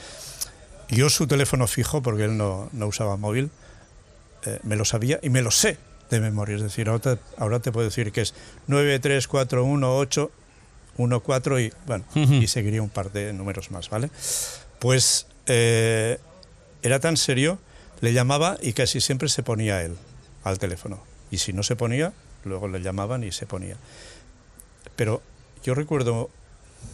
[0.88, 3.50] yo su teléfono fijo, porque él no, no usaba móvil,
[4.46, 5.76] eh, me lo sabía y me lo sé
[6.10, 6.54] de memoria.
[6.54, 8.34] Es decir, ahora te, ahora te puedo decir que es
[10.96, 12.34] 9341814 y bueno, Ujú.
[12.34, 14.10] y seguiría un par de números más, ¿vale?
[14.78, 16.18] Pues eh,
[16.82, 17.58] era tan serio,
[18.04, 19.96] le llamaba y casi siempre se ponía él
[20.44, 21.02] al teléfono.
[21.30, 22.12] Y si no se ponía,
[22.44, 23.78] luego le llamaban y se ponía.
[24.94, 25.22] Pero
[25.64, 26.28] yo recuerdo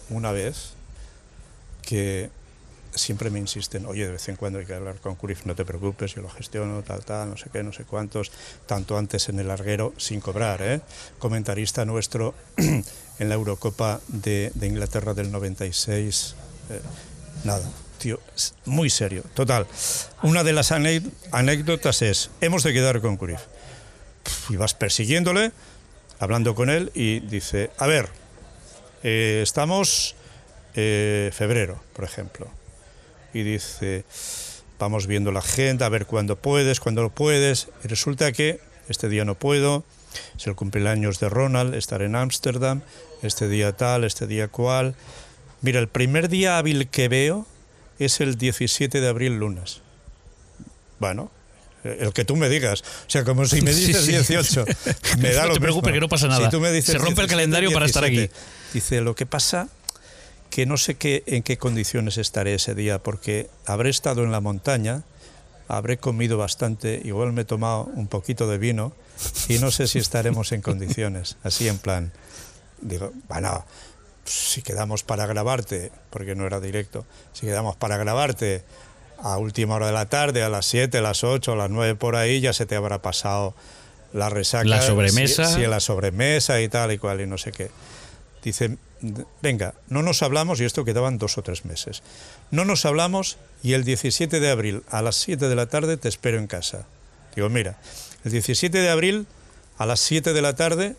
[0.08, 0.74] una vez
[1.82, 2.30] que
[2.94, 5.64] siempre me insisten, oye, de vez en cuando hay que hablar con Cruyff, no te
[5.64, 8.30] preocupes, yo lo gestiono, tal, tal, no sé qué, no sé cuántos,
[8.66, 10.80] tanto antes en el larguero, sin cobrar, ¿eh?
[11.18, 16.36] Comentarista nuestro en la Eurocopa de, de Inglaterra del 96,
[16.70, 16.80] eh,
[17.42, 17.68] nada,
[18.00, 18.18] tío,
[18.64, 19.66] muy serio, total.
[20.22, 23.42] Una de las anécdotas es, hemos de quedar con Cruyff.
[24.48, 25.52] Y vas persiguiéndole,
[26.18, 28.08] hablando con él, y dice, a ver,
[29.02, 30.16] eh, estamos
[30.74, 32.48] eh, febrero, por ejemplo,
[33.32, 34.04] y dice,
[34.78, 37.68] vamos viendo la agenda, a ver cuándo puedes, cuándo lo puedes.
[37.84, 39.84] Y resulta que este día no puedo,
[40.36, 42.80] es el cumpleaños de Ronald, estar en Ámsterdam,
[43.22, 44.94] este día tal, este día cual.
[45.60, 47.46] Mira, el primer día hábil que veo
[48.04, 49.80] es el 17 de abril, lunes.
[50.98, 51.30] Bueno,
[51.84, 52.82] el que tú me digas.
[52.82, 54.12] O sea, como si me dices sí.
[54.12, 54.64] 18,
[55.18, 55.94] me da No lo te preocupes mismo.
[55.94, 56.44] que no pasa nada.
[56.44, 58.16] Si tú me dices Se rompe el 17, calendario para estar aquí.
[58.16, 58.40] 17.
[58.74, 59.68] Dice, lo que pasa
[60.50, 64.40] que no sé qué, en qué condiciones estaré ese día, porque habré estado en la
[64.40, 65.04] montaña,
[65.68, 68.92] habré comido bastante, igual me he tomado un poquito de vino
[69.48, 71.36] y no sé si estaremos en condiciones.
[71.44, 72.12] Así en plan,
[72.80, 73.64] digo, bueno,
[74.30, 78.62] si quedamos para grabarte, porque no era directo, si quedamos para grabarte
[79.18, 81.96] a última hora de la tarde, a las 7, a las 8, a las 9
[81.96, 83.54] por ahí, ya se te habrá pasado
[84.12, 84.64] la resaca.
[84.64, 85.46] La sobremesa.
[85.46, 87.70] Sí, sí, la sobremesa y tal y cual y no sé qué.
[88.42, 88.78] Dice,
[89.42, 92.02] venga, no nos hablamos, y esto quedaban dos o tres meses.
[92.50, 96.08] No nos hablamos y el 17 de abril a las 7 de la tarde te
[96.08, 96.86] espero en casa.
[97.34, 97.78] Digo, mira,
[98.24, 99.26] el 17 de abril
[99.76, 100.96] a las 7 de la tarde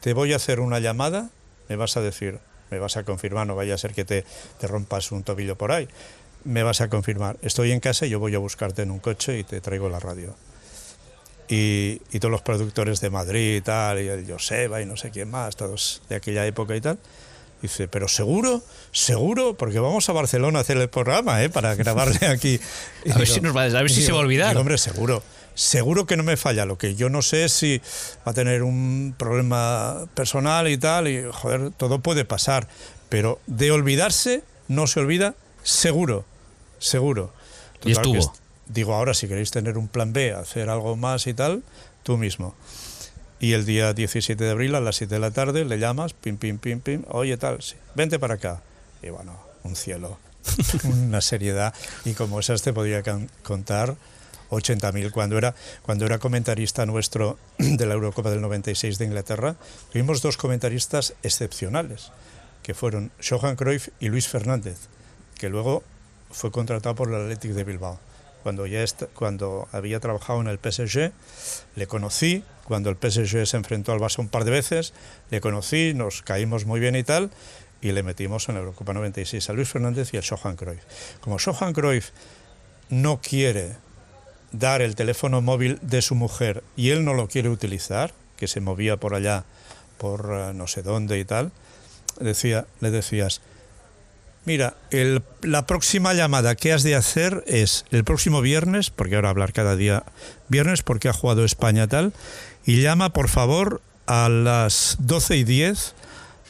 [0.00, 1.30] te voy a hacer una llamada,
[1.68, 2.38] me vas a decir,
[2.70, 4.24] me vas a confirmar, no vaya a ser que te,
[4.58, 5.88] te rompas un tobillo por ahí,
[6.44, 9.38] me vas a confirmar, estoy en casa y yo voy a buscarte en un coche
[9.38, 10.34] y te traigo la radio.
[11.48, 15.10] Y, y todos los productores de Madrid y tal, y el Joseba y no sé
[15.10, 16.98] quién más, todos de aquella época y tal.
[17.60, 21.48] Dice, pero seguro, seguro, porque vamos a Barcelona a hacer el programa, ¿eh?
[21.50, 22.58] Para grabarle aquí.
[23.10, 24.48] A ver si nos va- a ver si se va a olvidar.
[24.50, 25.22] digo, hombre, seguro.
[25.54, 26.64] Seguro que no me falla.
[26.66, 27.80] Lo que yo no sé es si
[28.26, 32.66] va a tener un problema personal y tal, y joder, todo puede pasar.
[33.08, 36.24] Pero de olvidarse, no se olvida, seguro,
[36.78, 37.32] seguro.
[37.84, 38.16] Y estuvo.
[38.16, 38.30] es-
[38.66, 41.62] digo, ahora si queréis tener un plan B, hacer algo más y tal,
[42.02, 42.54] tú mismo.
[43.40, 46.36] Y el día 17 de abril a las 7 de la tarde le llamas, pim,
[46.38, 48.62] pim, pim, pim, oye tal, sí, vente para acá.
[49.02, 50.18] Y bueno, un cielo,
[50.84, 51.74] una seriedad.
[52.06, 53.02] Y como esas te podría
[53.42, 53.96] contar
[54.56, 55.10] 80.000.
[55.10, 59.56] Cuando era, cuando era comentarista nuestro de la Eurocopa del 96 de Inglaterra,
[59.92, 62.10] tuvimos dos comentaristas excepcionales,
[62.62, 64.78] que fueron Johan Cruyff y Luis Fernández,
[65.38, 65.82] que luego
[66.30, 67.98] fue contratado por el Athletic de Bilbao.
[68.42, 71.12] Cuando, ya cuando había trabajado en el PSG,
[71.76, 74.92] le conocí, cuando el PSG se enfrentó al Barça un par de veces,
[75.30, 77.30] le conocí, nos caímos muy bien y tal,
[77.80, 80.82] y le metimos en la Eurocopa 96 a Luis Fernández y a Johan Cruyff.
[81.20, 82.10] Como Johan Cruyff
[82.88, 83.76] no quiere
[84.58, 88.60] dar el teléfono móvil de su mujer y él no lo quiere utilizar, que se
[88.60, 89.44] movía por allá,
[89.98, 91.52] por eh, no sé dónde y tal,
[92.20, 93.40] decía, le decías,
[94.44, 99.30] mira, el- la próxima llamada que has de hacer es el próximo viernes, porque ahora
[99.30, 100.04] hablar cada día
[100.48, 102.12] viernes porque ha jugado España tal,
[102.66, 105.94] y llama por favor a las 12 y 10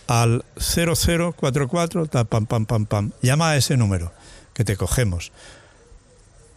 [0.07, 3.13] al 0044, ta, pam, pam, pam, pam.
[3.23, 4.13] Llama a ese número
[4.53, 5.33] que te cogemos.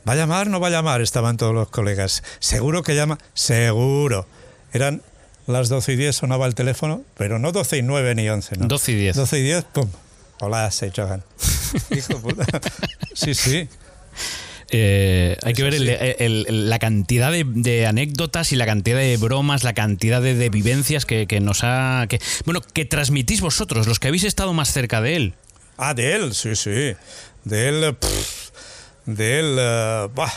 [0.08, 0.48] ¿Va a llamar?
[0.48, 1.02] ¿No va a llamar?
[1.02, 2.24] Estaban todos los colegas.
[2.40, 3.18] ¿Seguro que llama?
[3.34, 4.26] Seguro.
[4.74, 5.02] Eran
[5.48, 8.68] las 12 y 10, sonaba el teléfono, pero no 12 y 9 ni 11, ¿no?
[8.68, 9.16] 12 y 10.
[9.16, 9.90] 12 y 10, pum.
[10.40, 11.24] Hola, soy Johan.
[11.92, 12.46] Hijo de puta.
[13.14, 13.68] Sí, sí.
[14.70, 18.98] Eh, hay que ver el- el- el- la cantidad de, de anécdotas y la cantidad
[19.00, 22.06] de bromas, la cantidad de, de vivencias que, que nos ha.
[22.10, 25.34] Que, bueno, que transmitís vosotros, los que habéis estado más cerca de él.
[25.78, 26.94] Ah, de él, sí, sí.
[27.46, 28.50] De él, pff,
[29.08, 29.56] de él,
[30.14, 30.32] bah,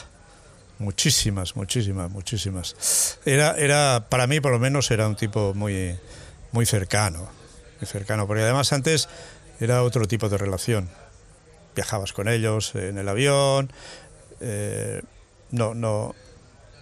[0.79, 3.19] muchísimas, muchísimas, muchísimas.
[3.27, 5.99] Era, era, para mí por lo menos, era un tipo muy,
[6.53, 7.29] muy cercano,
[7.81, 9.09] muy cercano, porque además antes
[9.61, 10.89] era otro tipo de relación.
[11.77, 13.71] Viajabas con ellos en el avión,
[14.41, 15.03] eh,
[15.51, 16.15] no, no,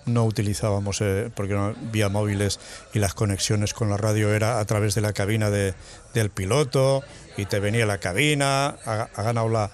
[0.07, 2.61] no utilizábamos, eh, porque no había móviles
[2.95, 5.75] y las conexiones con la radio era a través de la cabina de-
[6.15, 7.03] del piloto
[7.37, 9.71] y te venía la cabina, ha, ha ganado la,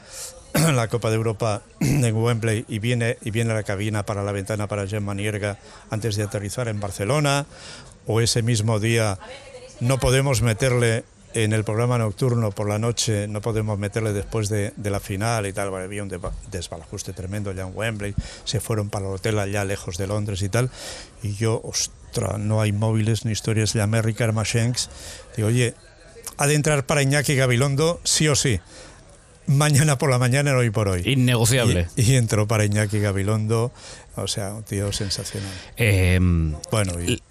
[0.74, 4.68] la Copa de Europa en Wembley y viene, y viene la cabina para la ventana
[4.68, 5.58] para Gemma Nierga
[5.90, 7.46] antes de aterrizar en Barcelona,
[8.06, 9.18] o ese mismo día
[9.80, 14.72] no podemos meterle en el programa nocturno por la noche, no podemos meterle después de,
[14.76, 18.14] la final y tal, bueno, había un desbalajuste tremendo ya en Wembley,
[18.44, 20.70] se fueron para el hotel allá lejos de Londres y tal,
[21.24, 24.88] y yo, ostra, no hay móviles ni historias, llamé a Ricard Machenks,
[25.36, 25.74] digo, oye,
[26.36, 28.60] ha de entrar para Iñaki Gabilondo, sí o sí,
[29.46, 31.02] mañana por la mañana, hoy por hoy.
[31.04, 31.88] Innegociable.
[31.96, 33.72] Y, y entró para Iñaki Gabilondo,
[34.16, 35.50] o sea, un tío sensacional.
[35.76, 37.22] Em, Bueno, y,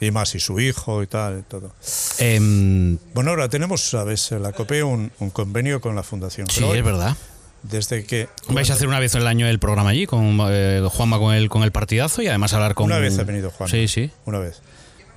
[0.00, 1.74] y más, y su hijo y tal, y todo.
[2.18, 6.64] em, Bueno, ahora tenemos, sabes, en la COPE un, un convenio con la Fundación sí,
[6.64, 7.16] es verdad.
[7.62, 8.28] Desde que.
[8.48, 11.50] Vais a hacer una vez al año el programa allí, con eh, Juanma con el,
[11.50, 12.86] con el partidazo y además hablar con.
[12.86, 13.68] Una vez ha venido Juan.
[13.68, 14.10] Sí, sí.
[14.24, 14.62] Una vez.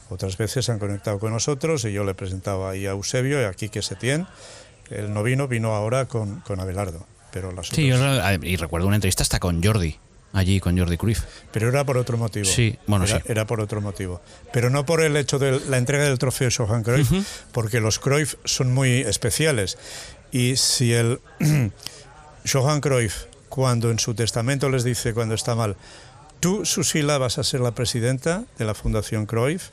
[0.10, 3.46] Otras veces se han conectado con nosotros y yo le presentaba ahí a Eusebio y
[3.46, 4.28] aquí que Setién.
[4.90, 7.06] El no vino, vino ahora con, con Abelardo.
[7.32, 9.98] pero las Sí, otras- yo- y recuerdo una entrevista hasta con Jordi,
[10.34, 11.22] allí con Jordi Cruyff.
[11.52, 12.46] Pero era por otro motivo.
[12.46, 13.24] Sí, bueno, era, sí.
[13.28, 14.22] era por otro motivo.
[14.52, 17.12] Pero no por el hecho de la entrega del trofeo Johan Cruyff,
[17.52, 19.78] porque los Cruyff son muy especiales.
[20.32, 21.20] Y si el
[22.52, 25.76] Johan Cruyff, cuando en su testamento les dice, cuando está mal,
[26.40, 29.70] tú, Susila, vas a ser la presidenta de la Fundación Cruyff,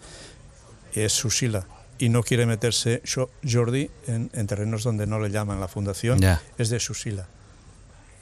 [0.95, 1.67] es Susila.
[2.01, 6.19] Y no quiere meterse Jo- Jordi en, en terrenos donde no le llaman la fundación,
[6.59, 7.29] es de Susila.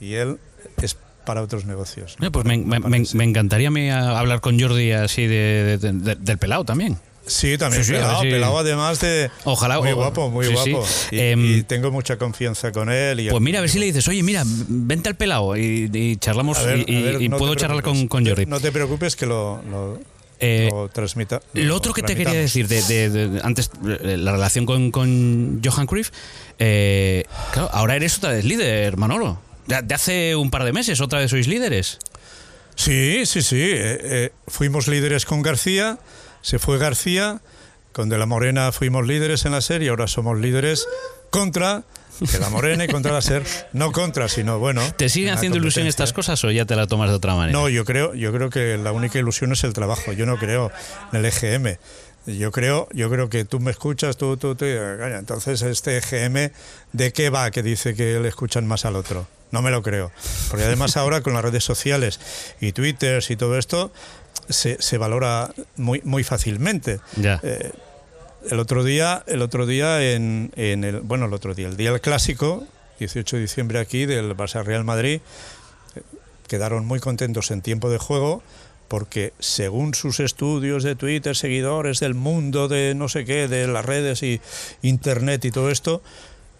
[0.01, 0.37] Y él
[0.81, 2.15] es para otros negocios.
[2.21, 5.77] Eh, pues me, me- me- me encantaría a mí a- hablar con Jordi así de,
[5.81, 6.97] de- de- del pelado también.
[7.27, 10.83] Sí, también Sí, pelado, pelado además de Ojalá- muy guapo, muy guapo.
[11.11, 13.19] Y, Em, y tengo mucha confianza con él.
[13.19, 16.15] Y Pues mira, a ver si le dices, oye, mira, vente al pelado y, y
[16.17, 18.45] charlamos ver, y, ver, no puedo charlar con, Jordi.
[18.47, 19.99] No te preocupes que lo, lo,
[20.39, 21.41] Eh, lo transmita.
[21.53, 25.61] Lo otro que te quería decir de, de- de- antes, eh, la relación con, con
[25.63, 26.11] Johan Cruyff,
[26.59, 29.41] eh, claro, ahora eres otra vez líder, Manolo.
[29.67, 31.99] De, hace un par de meses otra vez sois líderes.
[32.75, 33.59] Sí, sí, sí.
[33.61, 35.99] eh, fuimos líderes con García,
[36.41, 37.41] se fue García,
[37.91, 40.87] con De la Morena fuimos líderes en la serie, ahora somos líderes
[41.31, 41.83] contra
[42.19, 43.43] De la Morena y contra la SER.
[43.73, 44.81] No contra, sino bueno.
[44.97, 47.57] ¿Te siguen haciendo ilusión estas cosas o ya te la tomas de otra manera?
[47.57, 50.11] No, yo creo, yo creo que la única ilusión es el trabajo.
[50.11, 50.71] Yo no creo
[51.11, 51.77] en el EGM.
[52.25, 54.65] Yo creo, yo creo que tú me escuchas, tú, tú, tú.
[54.65, 56.51] Entonces, este EGM,
[56.91, 59.27] ¿de qué va que dice que le escuchan más al otro?
[59.51, 60.11] No me lo creo.
[60.49, 62.19] Porque además ahora con las redes sociales
[62.61, 63.91] y Twitter y todo esto,
[64.47, 66.99] se, se valora muy, muy fácilmente.
[67.15, 67.39] Ya.
[67.41, 67.71] Eh,
[68.49, 71.91] el otro día, el otro día en, en el, bueno, el otro día, el día
[71.91, 72.65] del clásico,
[72.99, 75.21] 18 de diciembre aquí del Barça Real Madrid,
[76.47, 78.41] quedaron muy contentos en tiempo de juego
[78.87, 83.85] porque según sus estudios de Twitter, seguidores del mundo de no sé qué, de las
[83.85, 84.41] redes y
[84.81, 86.01] internet y todo esto,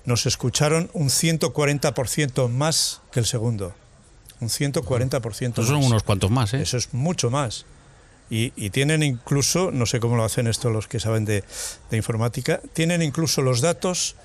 [0.06, 3.74] nos escucharon un 140% más que el segundo.
[4.42, 5.86] Un 140% Esos son más.
[5.88, 6.62] unos cuantos más, ¿eh?
[6.62, 7.66] Eso es mucho más.
[8.30, 11.44] Y, y tienen incluso, no sé cómo lo hacen esto los que saben de,
[11.90, 14.16] de informática, tienen incluso los datos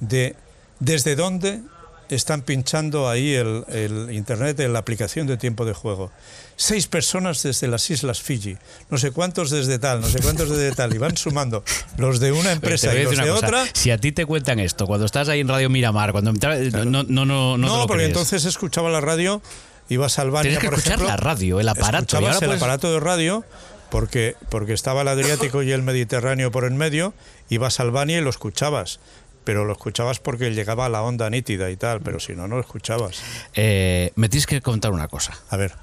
[0.00, 0.36] de
[0.80, 1.60] desde dónde
[2.08, 6.10] están pinchando ahí el, el internet en la aplicación de tiempo de juego.
[6.56, 8.56] Seis personas desde las Islas Fiji,
[8.90, 11.64] no sé cuántos desde tal, no sé cuántos desde tal, y van sumando
[11.96, 13.64] los de una empresa y los de cosa, otra.
[13.72, 16.84] Si a ti te cuentan esto, cuando estás ahí en Radio Miramar, cuando entra- no,
[16.84, 19.40] no, no, no, No, porque entonces escuchaba la radio,
[19.88, 21.96] ibas al Albania, Tienes que por escuchar ejemplo, la radio, el aparato.
[21.96, 23.44] y Escuchabas ahora el puedes- aparato de radio
[23.90, 27.12] porque, porque estaba el Adriático y el Mediterráneo por en medio,
[27.50, 29.00] ibas a Albania y lo escuchabas.
[29.44, 32.54] Pero lo escuchabas porque llegaba a la onda nítida y tal, pero si no, no
[32.54, 33.20] lo escuchabas.
[33.54, 35.36] Eh, me tienes que contar una cosa.
[35.50, 35.74] A ver,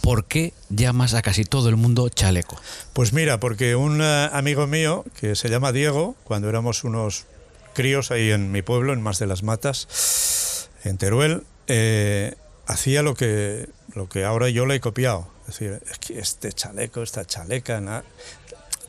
[0.00, 2.60] ¿Por qué llamas a casi todo el mundo chaleco?
[2.94, 7.26] pues mira, porque un eh, amigo mío que se llama Diego, cuando éramos unos
[7.74, 12.34] críos ahí en mi pueblo, en Más de las Matas, en Teruel, eh,
[12.68, 15.26] hacía lo que, lo que ahora yo le he copiado.
[15.48, 18.04] Es decir, es que este chaleco, esta chaleca, na-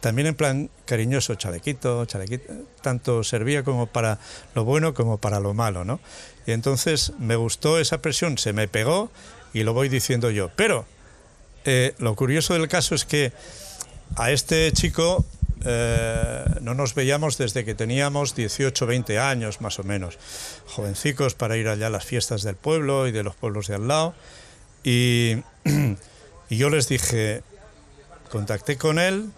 [0.02, 4.20] también en plan cariñoso, chalequito, chalequito, tanto servía como para
[4.56, 6.00] lo bueno como para lo malo, ¿no?
[6.46, 9.10] Y entonces me gustó esa presión, se me pegó
[9.54, 10.52] y lo voy diciendo yo.
[10.56, 10.86] Pero
[11.66, 13.34] eh, lo curioso del caso es que
[14.16, 15.26] a este chico
[15.66, 20.18] eh, no nos veíamos desde que teníamos 18, 20 años más o menos,
[20.68, 23.88] jovencicos para ir allá a las fiestas del pueblo y de los pueblos de al
[23.88, 24.14] lado.
[24.84, 25.44] Y,
[26.50, 27.44] y yo les dije,
[28.30, 29.30] contacté con él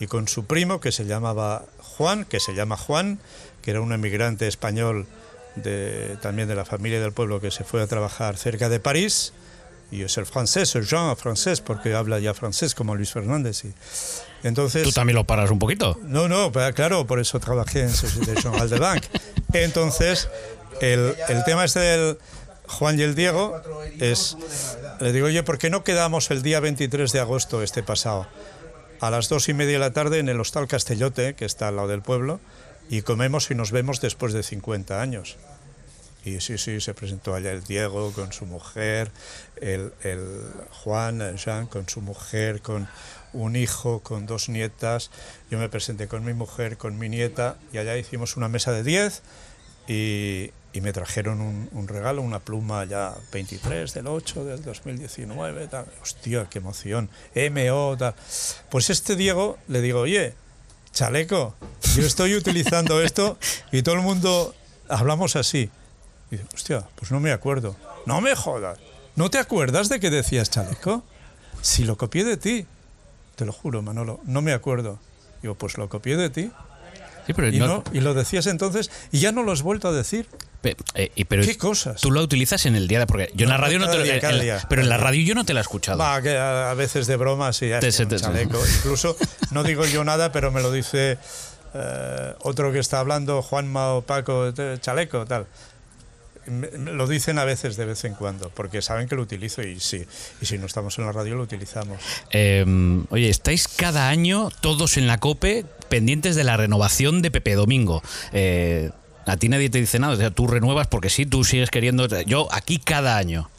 [0.00, 3.18] y con su primo que se llamaba Juan, que se llama Juan,
[3.62, 5.06] que era un emigrante español
[6.22, 9.32] también de la familia del pueblo que se fue a trabajar cerca de París.
[9.90, 13.64] Y es el francés, el Jean francés, porque habla ya francés como Luis Fernández.
[14.42, 15.98] Entonces, ¿Tú también lo paras un poquito?
[16.04, 19.02] no, no, claro, por eso trabajé en Société Générale de Bank.
[19.52, 20.28] Entonces,
[20.80, 22.18] el, el tema este del
[22.66, 23.60] Juan y el Diego
[23.98, 24.36] es,
[25.00, 28.26] le digo, oye, ¿por qué no quedamos el día 23 de agosto este pasado?
[29.00, 31.76] A las dos y media de la tarde en el Hostal Castellote, que está al
[31.76, 32.40] lado del pueblo,
[32.90, 35.36] y comemos y nos vemos después de 50 años.
[36.28, 39.10] Y sí, sí, se presentó el Diego con su mujer,
[39.56, 40.20] el, el
[40.82, 42.86] Juan, el Jean con su mujer, con
[43.32, 45.10] un hijo, con dos nietas.
[45.50, 48.82] Yo me presenté con mi mujer, con mi nieta, y allá hicimos una mesa de
[48.82, 49.22] 10
[49.88, 55.66] y, y me trajeron un, un regalo, una pluma ya 23 del 8 del 2019.
[55.68, 55.86] Tal.
[56.02, 57.08] Hostia, qué emoción.
[57.34, 58.14] MO, tal.
[58.70, 60.34] Pues este Diego le digo, oye,
[60.92, 61.54] chaleco,
[61.96, 63.38] yo estoy utilizando esto
[63.72, 64.54] y todo el mundo
[64.88, 65.70] hablamos así.
[66.30, 67.76] Y dice, hostia, pues no me acuerdo.
[68.06, 68.78] No me jodas.
[69.16, 71.02] ¿No te acuerdas de que decías chaleco?
[71.62, 72.66] Si lo copié de ti.
[73.36, 74.98] Te lo juro, Manolo, no me acuerdo.
[75.42, 76.50] Digo, pues lo copié de ti.
[77.26, 79.88] Sí, pero y, no- no- y lo decías entonces y ya no lo has vuelto
[79.88, 80.26] a decir.
[80.94, 82.00] Eh, pero ¿Qué cosas?
[82.00, 83.06] Tú lo utilizas en el día de.
[83.06, 84.02] Porque yo en la radio no te lo.
[84.04, 85.98] día, en- en- pero en la radio yo no te la he escuchado.
[85.98, 88.58] Va, que a, veces de broma, sí, Te- chaleco.
[88.78, 89.16] Incluso
[89.52, 91.16] no digo yo nada, pero me lo dice
[91.74, 95.46] eh, otro que está hablando, Juanma o Paco, te- chaleco, tal.
[96.50, 99.62] Me- me lo dicen a veces de vez en cuando, porque saben que lo utilizo
[99.62, 100.04] y sí,
[100.40, 101.98] y si no estamos en la radio lo utilizamos.
[102.32, 102.64] Eh,
[103.10, 108.02] oye, estáis cada año todos en la COPE pendientes de la renovación de Pepe Domingo.
[108.32, 108.90] Eh,
[109.26, 112.06] a ti nadie te dice nada, o sea, tú renuevas porque sí, tú sigues queriendo.
[112.22, 113.50] Yo aquí cada año.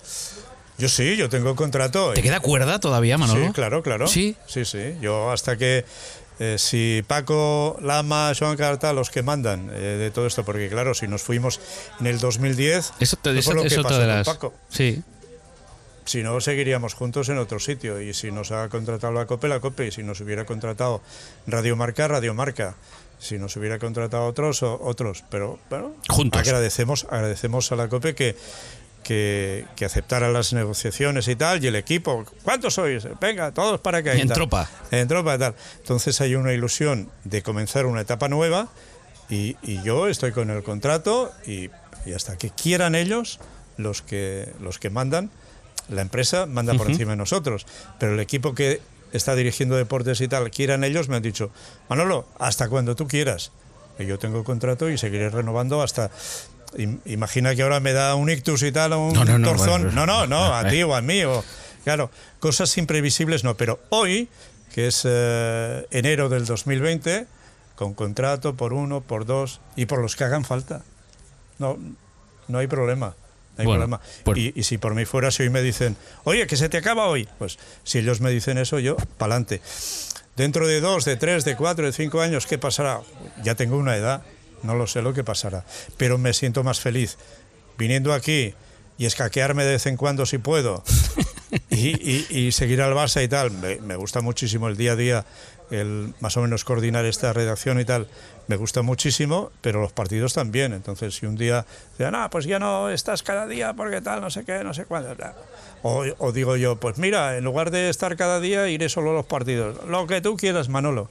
[0.77, 2.13] Yo sí, yo tengo contrato.
[2.13, 3.47] ¿Te queda cuerda todavía, Manolo?
[3.47, 4.07] Sí, claro, claro.
[4.07, 4.35] Sí.
[4.47, 4.95] Sí, sí.
[5.01, 5.83] Yo hasta que
[6.39, 10.93] eh, si Paco, Lama, Joan Carta, los que mandan eh, de todo esto, porque claro,
[10.93, 11.59] si nos fuimos
[11.99, 14.23] en el 2010, Eso, te- eso- fue lo es que otra pasó de con.
[14.23, 14.53] Paco.
[14.69, 15.03] Sí.
[16.05, 18.01] Si no, seguiríamos juntos en otro sitio.
[18.01, 19.87] Y si nos ha contratado la COPE, la COPE.
[19.87, 21.01] Y si nos hubiera contratado
[21.45, 22.75] Radio Marca, Radio Marca.
[23.19, 25.23] Si nos hubiera contratado otros, o otros.
[25.29, 26.41] Pero bueno, Juntos.
[26.41, 28.35] agradecemos, agradecemos a la COPE que,
[29.03, 31.63] que, que aceptara las negociaciones y tal.
[31.63, 33.07] Y el equipo, ¿cuántos sois?
[33.19, 34.35] Venga, todos para y En tal.
[34.35, 34.69] tropa.
[34.91, 35.55] En tropa, tal.
[35.77, 38.69] Entonces hay una ilusión de comenzar una etapa nueva.
[39.29, 41.69] Y, y yo estoy con el contrato y,
[42.05, 43.39] y hasta que quieran ellos,
[43.77, 45.29] los que, los que mandan,
[45.87, 47.65] la empresa manda por encima de nosotros.
[47.99, 48.81] Pero el equipo que
[49.13, 51.51] está dirigiendo deportes y tal, quieran ellos, me han dicho,
[51.89, 53.51] Manolo, hasta cuando tú quieras.
[53.97, 56.09] Y yo tengo contrato y seguiré renovando hasta...
[56.77, 59.83] im- Imagina que ahora me da un ictus y tal, un No, no, no, torzón.
[59.83, 61.23] bueno, no, no, no, a ti o a mí.
[61.23, 61.43] O,
[61.83, 62.09] claro,
[62.39, 63.55] cosas imprevisibles no.
[63.57, 64.29] Pero hoy,
[64.73, 67.25] que es eh, enero del 2020,
[67.75, 70.81] con contrato por uno, por dos y por los que hagan falta.
[71.57, 71.77] No,
[72.47, 73.07] no hay problema.
[73.57, 74.01] No hay Bueno, problema.
[74.23, 76.77] pues- Y, y si por mí fuera, si hoy me dicen, oye, que se te
[76.77, 79.61] acaba hoy, pues si ellos me dicen eso, yo, pa'lante.
[80.37, 83.01] Dentro de dos, de tres, de cuatro, de cinco años, ¿qué pasará?
[83.43, 84.21] Ya tengo una edad,
[84.63, 85.65] no lo sé lo que pasará,
[85.97, 87.17] pero me siento más feliz
[87.77, 88.53] viniendo aquí
[88.97, 90.83] y escaquearme de vez en cuando si puedo
[91.69, 93.51] y, y- y seguir al Barça y tal.
[93.51, 95.25] Me, me gusta muchísimo el día a día,
[95.71, 98.07] el más o menos coordinar esta redacción y tal.
[98.47, 100.73] Me gusta muchísimo, pero los partidos también.
[100.73, 101.65] Entonces, si un día
[101.97, 104.85] digan, ah, pues ya no estás cada día porque tal, no sé qué, no sé
[104.85, 105.15] cuándo.
[105.15, 105.33] bla".
[105.83, 109.13] O, o digo yo, pues mira, en lugar de estar cada día, iré solo a
[109.13, 109.77] los partidos.
[109.87, 111.09] Lo que tú quieras, Manolo.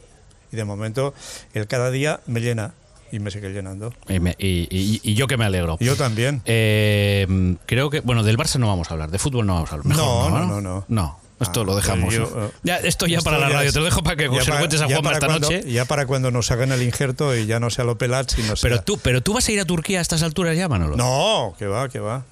[0.53, 1.15] Y de momento,
[1.55, 2.75] el cada día me llena
[3.13, 3.93] y me sigue llenando.
[4.09, 5.77] Y, me- y- y- y yo que me alegro.
[5.81, 6.43] Yo también.
[6.45, 9.75] Eh, creo que, bueno, del Barça no vamos a hablar, de fútbol no vamos a
[9.77, 9.87] hablar.
[9.87, 10.85] Mejor No, no, no, no, no.
[10.89, 12.13] No, esto Ah, lo dejamos.
[12.15, 12.47] yo, ¿no?
[12.47, 14.31] eh, ya, esto ya Esto para la radio, es- te lo dejo para que se
[14.31, 15.71] lo para- cuentes a Juanma para esta cuando- noche.
[15.73, 18.69] Ya para cuando nos hagan el injerto y ya no sea Lopelats y no sea...
[18.71, 20.97] Pero tú, pero tú vas a ir a Turquía a estas alturas ya, Manolo.
[20.97, 22.25] No, que va, que va.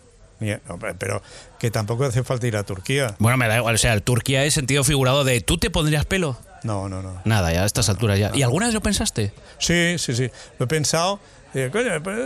[0.99, 1.23] Pero
[1.59, 3.15] que tampoco hace falta ir a Turquía.
[3.19, 6.05] Bueno, me da igual, o sea, el Turquía es sentido figurado de ¿tú te pondrías
[6.05, 6.37] pelo?
[6.63, 7.21] No, no, no.
[7.25, 8.31] Nada, ya a estas alturas ya.
[8.35, 9.33] ¿Y alguna vez lo pensaste?
[9.59, 10.31] Sí, sí, sí.
[10.59, 11.21] Lo he pensado.
[11.55, 12.19] Digo, coño, pues,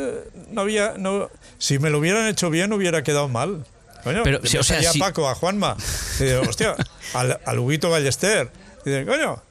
[0.50, 0.94] no había...
[0.96, 3.64] No, si me lo hubieran hecho bien, hubiera quedado mal.
[4.02, 4.92] Coño, Pero, sí, o sea, a.
[4.98, 5.76] Paco, a Juanma.
[6.18, 6.74] Y digo, hostia,
[7.14, 8.50] al, al Huguito Ballester.
[8.84, 9.42] Y digo, coño,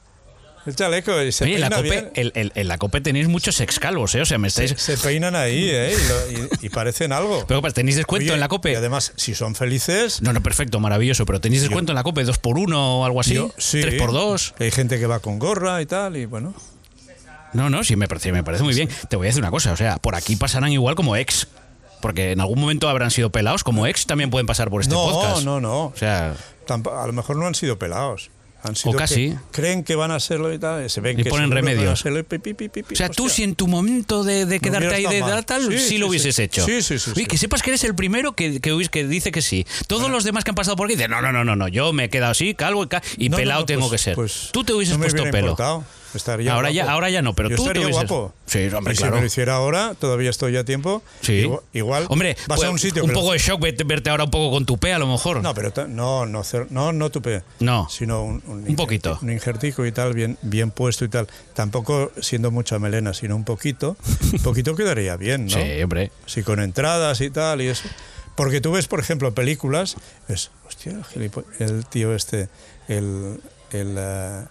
[0.66, 1.22] el chaleco.
[1.22, 2.10] Y se Oye, en la, COPE, bien.
[2.14, 4.20] el- el- en la COPE tenéis muchos excalvos, ¿eh?
[4.20, 4.74] O sea, me estáis...
[4.76, 5.94] Se peinan ahí, ¿eh?
[5.96, 6.08] Y,
[6.38, 7.44] lo- y- y parecen algo.
[7.48, 8.76] Pero pues, tenéis descuento Oye, en la Y COPE.
[8.76, 10.22] además, si son felices...
[10.22, 13.20] No, no, perfecto, maravilloso, pero tenéis descuento en la COPE, dos por uno o algo
[13.20, 13.80] así, yo- sí.
[13.80, 14.54] tres por dos.
[14.58, 16.54] Hay gente que va con gorra y tal, y bueno...
[17.52, 18.88] No, no, sí, me parece, me parece muy bien.
[19.08, 21.48] Te voy a decir una cosa, o sea, por aquí pasarán igual como ex.
[22.00, 25.04] Porque en algún momento habrán sido pelados, como ex también pueden pasar por este no,
[25.04, 25.44] podcast.
[25.44, 25.86] no, no.
[25.86, 26.34] O sea,
[26.68, 28.30] a lo mejor no han sido pelados.
[28.62, 29.30] Han sido casi.
[29.30, 30.84] que creen que van a serlo y tal.
[30.84, 32.00] y Se ven Y que ponen seguro van a remedios.
[32.00, 33.36] serlo y pi, pi, pi, pi, pi, o sea, tú hostia.
[33.36, 35.46] si en tu momento de, de quedarte hubiera ahí de mal.
[35.46, 36.10] tal, sí, Sí, sí, lo sí.
[36.10, 36.64] hubieses hecho.
[36.66, 37.26] Sí, sí, sí, Oye, sí.
[37.26, 39.66] que sepas que eres el primero que, que, que dice que sí.
[39.86, 41.92] Todos los demás que han pasado por aquí dicen, no, no, no, no, no, yo
[41.92, 44.04] me he quedado así, calvo y, ca- y No, no, pelado no, tengo pues- que
[44.04, 44.14] ser.
[44.14, 45.38] pues tú te hubieses no me puesto pelo.
[45.50, 45.84] importado.
[46.14, 48.34] Estaría Ahora ya- ahora ya no, pero Yo tú te estaría hubieses- guapo.
[48.46, 49.12] Sí, hombre, y claro.
[49.12, 51.02] si me lo hiciera ahora, todavía estoy a tiempo.
[51.20, 51.48] Sí.
[51.72, 54.30] Igual, Hombre, vas pues, a un sitio un lo- poco de shock verte, ahora un
[54.30, 55.42] poco con tu pe a lo mejor.
[55.42, 57.42] No, pero no, no, no, no tupe.
[57.60, 57.88] No.
[57.88, 59.18] Sino un, un, Un poquito.
[59.22, 61.28] Un injertico y tal, bien, bien puesto y tal.
[61.54, 63.96] Tampoco siendo mucha melena, sino un poquito.
[64.32, 65.50] Un poquito quedaría bien, ¿no?
[65.56, 66.10] Sí, hombre.
[66.26, 67.88] Sí, con entradas y tal y eso.
[68.36, 69.96] Porque tú ves, por ejemplo, películas,
[70.28, 72.48] es, hostia, el, el tío este,
[72.88, 73.38] el,
[73.70, 74.44] el eh,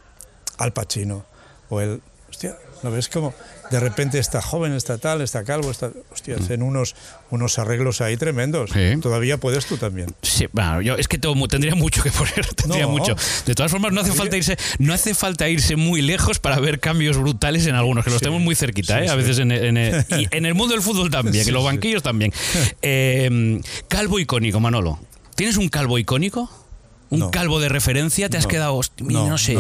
[0.58, 1.26] Al Pacino,
[1.70, 3.34] o el, hostia, ¿lo ves como
[3.72, 6.96] de repente está joven, está tal, está calvo, está, hostia, hacen unos,
[7.30, 8.72] unos arreglos ahí tremendos.
[8.72, 8.74] Mm.
[8.96, 9.00] Sí.
[9.00, 10.12] Todavía puedes tú también.
[10.24, 12.90] Sí, bueno, yo es que tengo tendría mucho que poner, tendría No.
[12.90, 13.16] mucho.
[13.46, 16.80] De todas formas, no hace falta irse, no hace falta irse muy lejos para ver
[16.80, 19.10] cambios brutales en algunos, que los Sí, tenemos muy cerquita, ¿eh?
[19.10, 19.78] a veces en, en-
[20.20, 22.34] y en el mundo del fútbol también, en los banquillos también.
[22.82, 25.00] Eh, calvo icónico, Manolo.
[25.36, 26.50] ¿Tienes un calvo icónico?
[27.12, 27.32] ¿Un No.
[27.32, 28.30] calvo de referencia?
[28.30, 28.50] ¿Te has No.
[28.50, 29.56] quedado, hosti- mira, no, sé?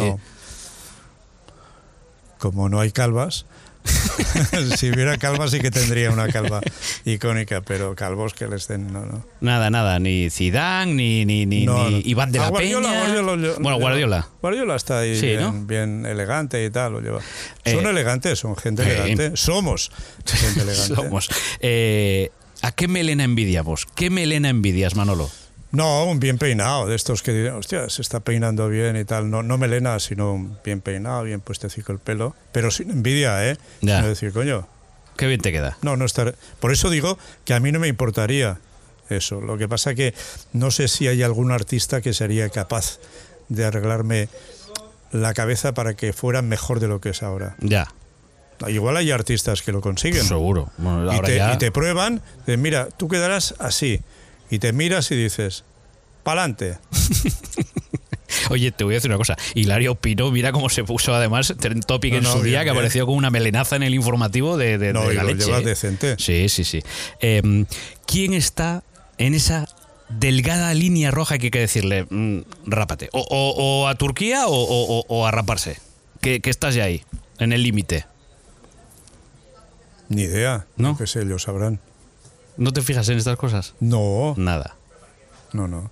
[2.40, 3.46] Como no hay calvas,
[4.78, 6.62] si hubiera calva sí que tendría una calva
[7.06, 9.26] icónica, pero calvos que les den, no, no.
[9.42, 12.02] Nada, nada, ni Zidane, ni, ni, ni, No, ni no.
[12.06, 13.00] Iván de Ah, la Guardiola, Peña.
[13.22, 14.28] Guardiola, bueno, Guardiola.
[14.42, 16.94] Guardiola está ahí Sí, bien, bien elegante y tal.
[16.94, 17.20] Lo lleva.
[17.66, 18.90] Eh, Son elegantes, son gente sí.
[18.90, 19.32] elegante.
[19.38, 19.92] Somos
[20.26, 20.96] gente elegante.
[20.96, 21.30] Somos.
[21.60, 22.32] Eh,
[22.62, 23.86] ¿A qué melena envidiamos?
[23.96, 25.30] ¿Qué melena envidias, Manolo?
[25.72, 29.30] No, un bien peinado, de estos que dirán, hostia, se está peinando bien y tal.
[29.30, 32.36] No, no melena, sino un bien peinado, bien puestecico el pelo.
[32.52, 33.58] Pero sin envidia, ¿eh?
[34.02, 34.68] No decir, coño,
[35.16, 35.78] Qué bien te queda.
[35.82, 36.34] no, no estar.
[36.60, 38.58] Por eso digo que a mí no me importaría
[39.10, 39.42] eso.
[39.42, 40.14] Lo que pasa que
[40.54, 43.00] no sé si hay algún artista que sería capaz
[43.50, 44.30] de arreglarme
[45.12, 47.56] la cabeza para que fuera mejor de lo que es ahora.
[47.60, 47.88] Ya,
[48.68, 50.24] Igual hay artistas que lo consiguen.
[50.24, 50.70] seguro.
[50.78, 54.02] Bueno, y, te, ya- y te prueban de, mira, tú quedarás así.
[54.50, 55.64] Y te miras y dices,
[56.24, 56.78] pa'lante.
[58.52, 59.36] Oye, te voy a decir una cosa.
[59.56, 62.60] Hilario Pino, mira cómo se puso además Trend Topic No, en no, su bien, día,
[62.60, 62.76] que bien.
[62.76, 65.46] apareció con una melenaza en el informativo de, de- No, de la leche.
[65.46, 65.66] llevas ¿eh?
[65.66, 66.16] decente.
[66.20, 66.82] Sí, sí, sí.
[67.22, 67.66] Eh,
[68.06, 68.84] ¿Quién está
[69.18, 69.68] en esa
[70.10, 73.10] delgada línea roja que hay que decirle, mm, rápate?
[73.14, 75.78] O, o- o a Turquía o, o- o- o a raparse.
[76.22, 77.04] Que, que estás ya ahí,
[77.40, 78.06] en el límite.
[80.10, 80.66] Ni idea.
[80.78, 80.98] ¿No?
[80.98, 81.80] Que sé, ellos sabrán.
[82.60, 83.74] ¿No te fijas en estas cosas?
[83.80, 84.76] No, Nada.
[85.54, 85.90] no, no.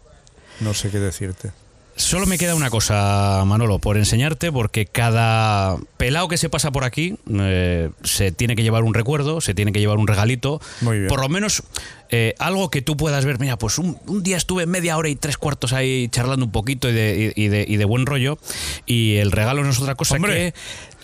[0.59, 1.51] No sé qué decirte.
[1.95, 6.83] Solo me queda una cosa, Manolo, por enseñarte, porque cada pelao que se pasa por
[6.83, 10.61] aquí eh, se tiene que llevar un recuerdo, se tiene que llevar un regalito.
[10.81, 11.07] Muy bien.
[11.09, 11.63] Por lo menos
[12.09, 13.39] eh, algo que tú puedas ver.
[13.39, 16.87] Mira, pues un, un día estuve media hora y tres cuartos ahí charlando un poquito
[16.87, 18.37] y de, y- y de, y de buen rollo.
[18.85, 20.53] Y el regalo no es otra cosa Hombre.
[20.53, 20.53] que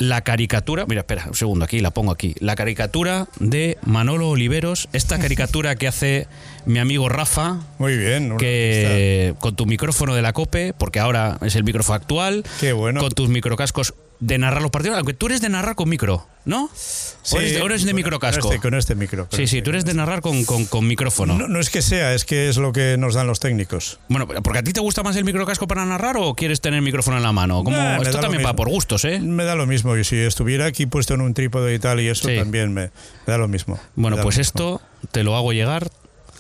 [0.08, 0.86] la caricatura.
[0.88, 2.36] Mira, espera, un segundo, aquí la pongo aquí.
[2.40, 4.90] La caricatura de Manolo Oliveros.
[4.94, 6.28] Esta caricatura que hace
[6.66, 8.38] mi amigo Rafa Muy bien.
[8.38, 13.00] que con tu micrófono de la COPE, porque ahora es el micrófono actual, Qué bueno.
[13.00, 13.94] con tus microcascos
[14.26, 16.70] de narrar los partidos, aunque tú eres de narrar con micro, ¿no?
[16.74, 18.42] Sí, o eres de, o eres de con- microcasco.
[18.42, 19.28] Con este, con este micro.
[19.32, 19.62] sí, sí, este.
[19.64, 21.38] tú eres de narrar con, con- con micrófono.
[21.38, 24.00] No, no es que sea, es que es lo que nos dan los técnicos.
[24.08, 27.18] Bueno, porque a ti te gusta más el microcasco para narrar o quieres tener micrófono
[27.18, 27.64] en la mano?
[27.64, 29.20] Como, Nah, esto también va por gustos, ¿eh?
[29.20, 29.98] Me da lo mismo.
[29.98, 32.36] Y si estuviera aquí puesto en un trípode y tal, y eso Sí.
[32.38, 32.92] también me, me
[33.28, 33.80] da lo mismo.
[33.96, 35.90] Bueno, pues esto te lo hago llegar.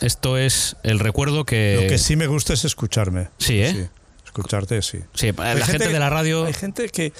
[0.02, 1.80] Esto es el recuerdo que...
[1.82, 3.28] Lo que sí me gusta es escucharme.
[3.38, 3.90] Sí, ¿eh?
[4.26, 5.00] Escucharte, sí.
[5.14, 6.46] Sí, la gente, de la radio...
[6.46, 7.14] Hay gente que.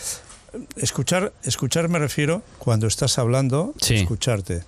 [0.76, 3.95] Escuchar, escuchar me refiero cuando estás hablando, Sí.
[3.95, 4.64] escucharte.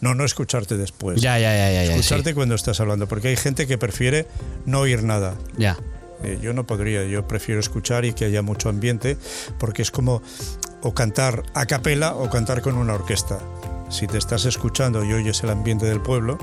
[0.00, 1.20] No, no escucharte después.
[1.20, 1.86] Ya, ya, ya, ya.
[1.94, 1.98] sí.
[2.00, 4.26] escucharte cuando estás hablando, porque hay gente que prefiere
[4.66, 5.34] no oír nada.
[5.56, 5.78] Ya.
[6.22, 9.16] Eh, yo no podría, yo prefiero escuchar y que haya mucho ambiente,
[9.58, 10.22] porque es como
[10.82, 13.38] o cantar a capela o cantar con una orquesta.
[13.90, 16.38] Si te estás escuchando y oyes el ambiente del pueblo,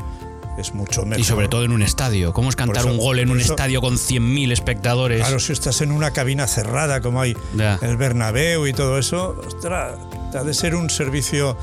[0.62, 1.20] es mucho mejor.
[1.20, 2.32] Y sobre todo en un estadio.
[2.34, 5.20] ¿Cómo es cantar eso- un gol en un eso- estadio con 100.000 espectadores?
[5.20, 7.78] Claro, si estás en una cabina cerrada como hay Ya.
[7.82, 9.96] el Bernabéu y todo eso, ostras,
[10.34, 11.58] ha de ser un servicio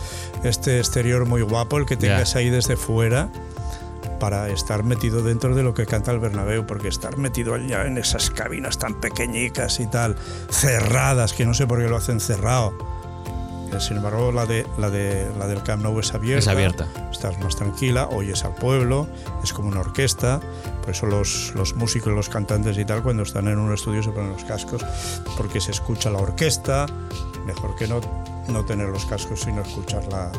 [0.45, 3.31] este exterior muy guapo el que tengas ahí desde fuera
[4.21, 7.99] para estar metido dentro de lo que canta el Bernabéu, porque estar metido allá en
[7.99, 10.17] esas cabinas tan pequeñicas y tal,
[10.51, 12.73] cerradas, que no sé por qué lo hacen cerrado.
[13.73, 16.39] Eh, Sin embargo, la, de, la, de, la del Camp Nou es abierta.
[16.39, 16.87] Es abierta.
[17.11, 19.07] Estás más tranquila, oyes al pueblo,
[19.43, 20.41] es como una orquesta.
[20.81, 24.11] Por eso los, los músicos, los cantantes y tal, cuando están en un estudio se
[24.11, 24.85] ponen los cascos,
[25.37, 26.87] porque se escucha la orquesta.
[27.45, 28.01] Mejor que no,
[28.49, 30.31] no tener los cascos, sino escuchar la,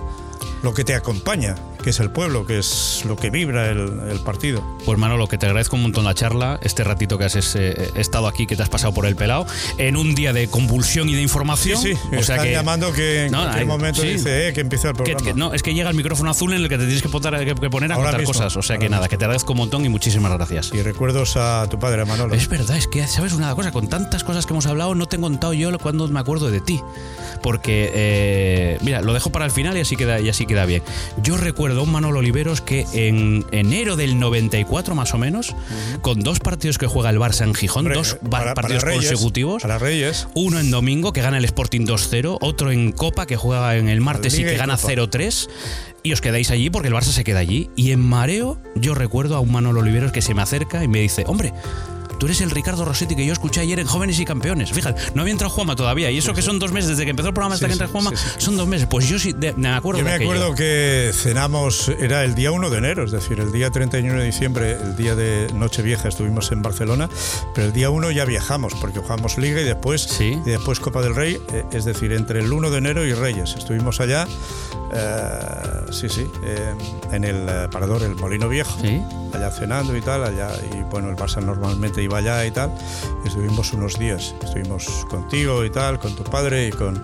[0.63, 4.19] lo que te acompaña, que es el pueblo, que es lo que vibra el, el
[4.19, 4.61] partido.
[4.85, 8.27] Pues Manolo, que te agradezco un montón la charla, este ratito que has eh, estado
[8.27, 9.45] aquí, que te has pasado por el pelado,
[9.77, 11.81] en un día de convulsión y de información.
[11.81, 14.09] Sí, sí, o sea están que, llamando que en No, cualquier hay- momento sí.
[14.09, 15.25] dice eh, que empieza el que- programa.
[15.25, 17.45] que- no, es que llega el micrófono azul en el que te tienes que poner,
[17.45, 18.55] que- que poner a Ahora contar mismo, cosas.
[18.57, 19.09] O sea que nada, mismo.
[19.11, 20.71] que te agradezco un montón y muchísimas gracias.
[20.73, 22.35] Y recuerdos a tu padre, Manolo.
[22.35, 23.71] Es verdad, es que, ¿sabes una cosa?
[23.71, 26.59] Con tantas cosas que hemos hablado, no te he contado yo cuando me acuerdo de
[26.59, 26.81] ti.
[27.41, 30.81] Porque, eh, mira, lo dejo para el final y así queda, y así queda bien.
[31.23, 35.55] Yo recuerdo a un Manolo Oliveros que en enero del 94, más o menos,
[36.01, 39.61] con dos partidos que juega el Barça en Gijón, dos para- partidos Reyes, consecutivos.
[39.61, 40.27] Para Reyes.
[40.33, 42.37] Uno en domingo, que gana el Sporting 2-0.
[42.41, 44.87] Otro en Copa, que juega en el martes y que gana Copa.
[44.93, 45.49] 0-3.
[46.03, 47.69] Y os quedáis allí porque el Barça se queda allí.
[47.75, 50.99] Y en mareo, yo recuerdo a un Manolo Oliveros que se me acerca y me
[51.01, 51.53] dice: Hombre.
[52.19, 54.71] Tú eres el Ricardo Rossetti que yo escuché ayer en Jóvenes y Campeones.
[54.71, 56.11] Fíjate, no había entrado Juanma todavía.
[56.11, 58.01] Y eso que son dos meses, desde que empezó el programa hasta Sí, que entra
[58.11, 58.17] sí.
[58.37, 58.87] son dos meses.
[58.89, 62.69] Pues yo sí de- me acuerdo Yo me acuerdo que cenamos, era el día 1
[62.69, 66.61] de enero, es decir, el día 31 de diciembre, el día de Nochevieja, estuvimos en
[66.61, 67.09] Barcelona,
[67.55, 71.15] pero el día 1 ya viajamos, porque jugamos Liga y después, y después Copa del
[71.15, 73.55] Rey, eh, es decir, entre el 1 de enero y Reyes.
[73.57, 74.27] Estuvimos allá,
[74.93, 76.73] eh, sí, sí, eh,
[77.11, 78.77] en el parador, el Molino Viejo,
[79.33, 82.71] allá cenando y tal, allá, y bueno, el Barça normalmente iba iba allá y tal.
[83.25, 86.95] Estuvimos unos días, estuvimos contigo y tal, con tu padre y con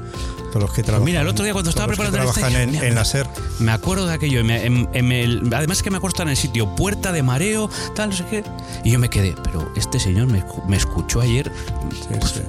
[0.52, 1.04] todos los que trabajan.
[1.04, 3.28] Pues Mira, el otro día cuando estaba preparando el trabajan en, en la SER.
[3.60, 4.44] Me acuerdo de aquello.
[4.44, 7.70] me- en- en el- además que me acuerdo estar en el sitio Puerta de Mareo,
[7.96, 8.44] tal, no sé qué.
[8.84, 11.52] Y yo me quedé, pero este señor me, me escuchó ayer.
[11.92, 12.42] Sí, sí.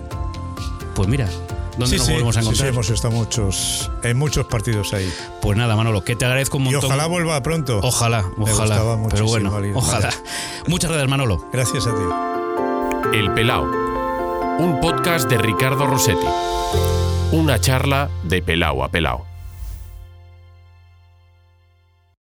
[0.94, 1.28] Pues mira,
[1.78, 2.68] ¿dónde Sí, nos sí, volvemos a sí, sí, encontrar?
[2.68, 5.12] hemos estado muchos, en muchos partidos ahí.
[5.42, 6.84] Pues nada, Manolo, que te agradezco un Y montón.
[6.90, 7.80] ojalá vuelva pronto.
[7.82, 8.76] Ojalá, Me ojalá.
[8.78, 9.72] gustaba Pero bueno, ir.
[9.76, 10.08] ojalá.
[10.08, 10.16] Vale.
[10.68, 11.48] Muchas gracias, Manolo.
[11.52, 13.16] Gracias a ti.
[13.18, 13.64] El Pelao,
[14.58, 16.26] un podcast de Ricardo Rossetti.
[17.32, 19.35] Una charla de Pelao a Pelao.